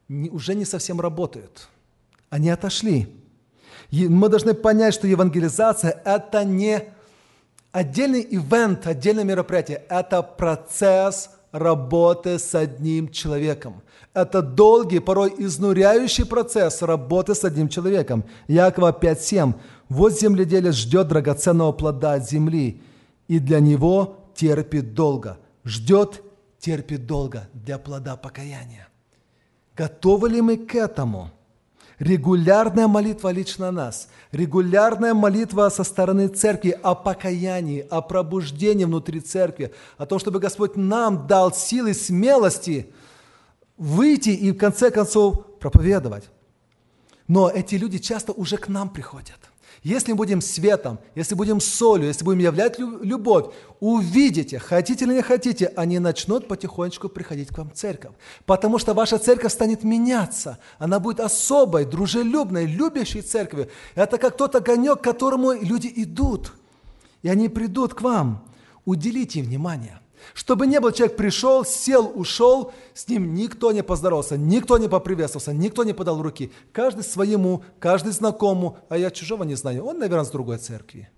уже 0.08 0.54
не 0.54 0.64
совсем 0.64 1.00
работают. 1.00 1.68
Они 2.30 2.48
отошли. 2.48 3.14
Мы 3.90 4.28
должны 4.28 4.54
понять, 4.54 4.94
что 4.94 5.06
евангелизация– 5.06 6.00
это 6.04 6.44
не 6.44 6.84
отдельный 7.72 8.26
ивент, 8.30 8.86
отдельное 8.86 9.24
мероприятие. 9.24 9.82
Это 9.88 10.22
процесс 10.22 11.30
работы 11.52 12.38
с 12.38 12.54
одним 12.54 13.08
человеком. 13.08 13.82
Это 14.14 14.42
долгий, 14.42 14.98
порой 14.98 15.34
изнуряющий 15.38 16.26
процесс 16.26 16.82
работы 16.82 17.34
с 17.34 17.44
одним 17.44 17.68
человеком. 17.68 18.24
Якова 18.48 18.92
5.7. 18.92 19.54
Вот 19.88 20.18
земледелец 20.18 20.74
ждет 20.74 21.08
драгоценного 21.08 21.72
плода 21.72 22.14
от 22.14 22.28
земли, 22.28 22.82
и 23.28 23.38
для 23.38 23.60
него 23.60 24.16
терпит 24.34 24.94
долго. 24.94 25.38
Ждет, 25.64 26.22
терпит 26.58 27.06
долго 27.06 27.48
для 27.54 27.78
плода 27.78 28.16
покаяния. 28.16 28.88
Готовы 29.76 30.28
ли 30.28 30.40
мы 30.40 30.56
к 30.56 30.74
этому? 30.74 31.30
Регулярная 32.00 32.88
молитва 32.88 33.28
лично 33.28 33.70
нас, 33.70 34.08
регулярная 34.32 35.12
молитва 35.12 35.68
со 35.68 35.84
стороны 35.84 36.28
церкви 36.28 36.70
о 36.82 36.94
покаянии, 36.94 37.86
о 37.90 38.00
пробуждении 38.00 38.86
внутри 38.86 39.20
церкви, 39.20 39.74
о 39.98 40.06
том, 40.06 40.18
чтобы 40.18 40.40
Господь 40.40 40.76
нам 40.76 41.26
дал 41.26 41.52
силы, 41.52 41.92
смелости 41.92 42.90
выйти 43.76 44.30
и 44.30 44.50
в 44.50 44.56
конце 44.56 44.90
концов 44.90 45.58
проповедовать. 45.58 46.30
Но 47.28 47.50
эти 47.50 47.74
люди 47.74 47.98
часто 47.98 48.32
уже 48.32 48.56
к 48.56 48.68
нам 48.68 48.88
приходят. 48.88 49.39
Если 49.82 50.12
будем 50.12 50.42
светом, 50.42 50.98
если 51.14 51.34
будем 51.34 51.58
солью, 51.58 52.08
если 52.08 52.22
будем 52.22 52.40
являть 52.40 52.78
любовь, 52.78 53.46
увидите, 53.80 54.58
хотите 54.58 55.06
или 55.06 55.14
не 55.14 55.22
хотите, 55.22 55.72
они 55.74 55.98
начнут 55.98 56.48
потихонечку 56.48 57.08
приходить 57.08 57.48
к 57.48 57.56
вам 57.56 57.70
в 57.70 57.74
церковь. 57.74 58.12
Потому 58.44 58.78
что 58.78 58.92
ваша 58.92 59.18
церковь 59.18 59.52
станет 59.52 59.82
меняться. 59.82 60.58
Она 60.78 61.00
будет 61.00 61.20
особой, 61.20 61.86
дружелюбной, 61.86 62.66
любящей 62.66 63.22
церковью. 63.22 63.70
Это 63.94 64.18
как 64.18 64.36
тот 64.36 64.54
огонек, 64.54 65.00
к 65.00 65.04
которому 65.04 65.52
люди 65.52 65.90
идут. 65.96 66.52
И 67.22 67.28
они 67.28 67.48
придут 67.48 67.94
к 67.94 68.02
вам. 68.02 68.44
Уделите 68.84 69.40
им 69.40 69.46
внимание. 69.46 69.99
Чтобы 70.34 70.66
не 70.66 70.80
был 70.80 70.92
человек 70.92 71.16
пришел, 71.16 71.64
сел, 71.64 72.10
ушел, 72.14 72.72
с 72.94 73.08
ним 73.08 73.34
никто 73.34 73.72
не 73.72 73.82
поздоровался, 73.82 74.36
никто 74.36 74.78
не 74.78 74.88
поприветствовался, 74.88 75.52
никто 75.52 75.84
не 75.84 75.92
подал 75.92 76.22
руки. 76.22 76.52
Каждый 76.72 77.04
своему, 77.04 77.64
каждый 77.78 78.12
знакомому, 78.12 78.78
а 78.88 78.98
я 78.98 79.10
чужого 79.10 79.44
не 79.44 79.54
знаю. 79.54 79.84
Он, 79.84 79.98
наверное, 79.98 80.24
с 80.24 80.30
другой 80.30 80.58
церкви. 80.58 81.08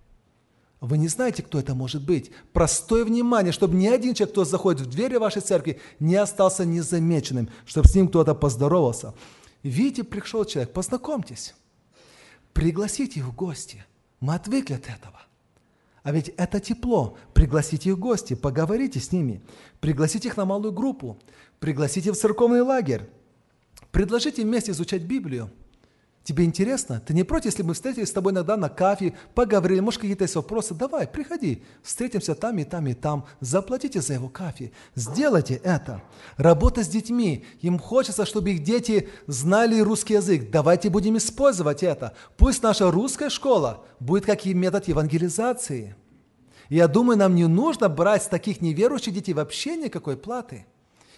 Вы 0.80 0.98
не 0.98 1.06
знаете, 1.06 1.44
кто 1.44 1.60
это 1.60 1.74
может 1.74 2.04
быть. 2.04 2.32
Простое 2.52 3.04
внимание, 3.04 3.52
чтобы 3.52 3.76
ни 3.76 3.86
один 3.86 4.14
человек, 4.14 4.32
кто 4.32 4.44
заходит 4.44 4.80
в 4.80 4.90
двери 4.90 5.16
вашей 5.16 5.40
церкви, 5.40 5.80
не 6.00 6.16
остался 6.16 6.64
незамеченным, 6.64 7.50
чтобы 7.66 7.86
с 7.86 7.94
ним 7.94 8.08
кто-то 8.08 8.34
поздоровался. 8.34 9.14
Видите, 9.62 10.02
пришел 10.02 10.44
человек, 10.44 10.72
познакомьтесь. 10.72 11.54
Пригласите 12.52 13.20
их 13.20 13.26
в 13.26 13.34
гости. 13.34 13.84
Мы 14.18 14.34
отвыкли 14.34 14.74
от 14.74 14.88
этого. 14.88 15.20
А 16.02 16.12
ведь 16.12 16.28
это 16.30 16.60
тепло. 16.60 17.16
Пригласите 17.32 17.90
их 17.90 17.96
в 17.96 18.00
гости, 18.00 18.34
поговорите 18.34 18.98
с 18.98 19.12
ними. 19.12 19.40
Пригласите 19.80 20.28
их 20.28 20.36
на 20.36 20.44
малую 20.44 20.72
группу. 20.72 21.18
Пригласите 21.60 22.12
в 22.12 22.16
церковный 22.16 22.62
лагерь. 22.62 23.08
Предложите 23.92 24.42
вместе 24.42 24.72
изучать 24.72 25.02
Библию. 25.02 25.50
Тебе 26.24 26.44
интересно? 26.44 27.02
Ты 27.04 27.14
не 27.14 27.24
против, 27.24 27.46
если 27.46 27.64
мы 27.64 27.74
встретились 27.74 28.08
с 28.08 28.12
тобой 28.12 28.32
иногда 28.32 28.56
на 28.56 28.68
кафе, 28.68 29.12
поговорили, 29.34 29.80
может, 29.80 30.00
какие-то 30.00 30.22
есть 30.22 30.36
вопросы? 30.36 30.72
Давай, 30.72 31.08
приходи, 31.08 31.64
встретимся 31.82 32.36
там 32.36 32.58
и 32.58 32.64
там 32.64 32.86
и 32.86 32.94
там, 32.94 33.26
заплатите 33.40 34.00
за 34.00 34.14
его 34.14 34.28
кафе, 34.28 34.70
сделайте 34.94 35.54
это. 35.54 36.00
Работа 36.36 36.84
с 36.84 36.88
детьми. 36.88 37.44
Им 37.60 37.78
хочется, 37.78 38.24
чтобы 38.24 38.52
их 38.52 38.62
дети 38.62 39.08
знали 39.26 39.80
русский 39.80 40.14
язык. 40.14 40.50
Давайте 40.50 40.90
будем 40.90 41.16
использовать 41.16 41.82
это. 41.82 42.14
Пусть 42.36 42.62
наша 42.62 42.90
русская 42.92 43.28
школа 43.28 43.84
будет 43.98 44.24
как 44.24 44.46
и 44.46 44.54
метод 44.54 44.86
евангелизации. 44.86 45.96
Я 46.68 46.86
думаю, 46.86 47.18
нам 47.18 47.34
не 47.34 47.48
нужно 47.48 47.88
брать 47.88 48.22
с 48.22 48.28
таких 48.28 48.60
неверующих 48.60 49.12
детей 49.12 49.32
вообще 49.32 49.76
никакой 49.76 50.16
платы– 50.16 50.66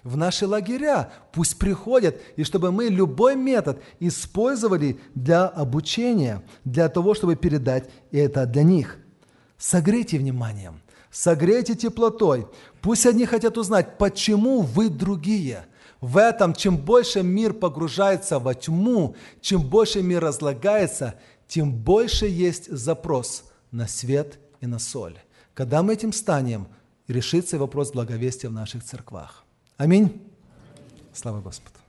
в 0.04 0.16
наши 0.16 0.46
лагеря. 0.46 1.10
Пусть 1.32 1.58
приходят, 1.58 2.20
и 2.36 2.44
чтобы 2.44 2.70
мы 2.70 2.84
любой 2.84 3.34
метод 3.34 3.82
использовали 3.98 5.00
для 5.14 5.46
обучения, 5.46 6.42
для 6.64 6.88
того, 6.88 7.14
чтобы 7.14 7.34
передать 7.34 7.90
это 8.12 8.46
для 8.46 8.62
них. 8.62 8.98
Согрейте 9.56 10.18
вниманием, 10.18 10.80
согрейте 11.10 11.74
теплотой. 11.74 12.46
Пусть 12.82 13.06
они 13.06 13.24
хотят 13.24 13.56
узнать, 13.56 13.98
почему 13.98 14.60
вы 14.60 14.90
другие. 14.90 15.64
В 16.00 16.18
этом, 16.18 16.54
чем 16.54 16.76
больше 16.76 17.22
мир 17.22 17.54
погружается 17.54 18.38
во 18.38 18.54
тьму, 18.54 19.16
чем 19.40 19.62
больше 19.62 20.02
мир 20.02 20.22
разлагается, 20.22 21.14
тем 21.48 21.72
больше 21.72 22.26
есть 22.26 22.70
запрос 22.70 23.44
на 23.70 23.88
свет 23.88 24.38
и 24.60 24.66
на 24.66 24.78
соль. 24.78 25.18
Когда 25.54 25.82
мы 25.82 25.94
этим 25.94 26.12
станем, 26.12 26.68
решится 27.08 27.58
вопрос 27.58 27.92
благовестия 27.92 28.50
в 28.50 28.52
наших 28.52 28.84
церквах. 28.84 29.43
Аминь. 29.76 30.20
Слава 31.12 31.40
Господу. 31.40 31.83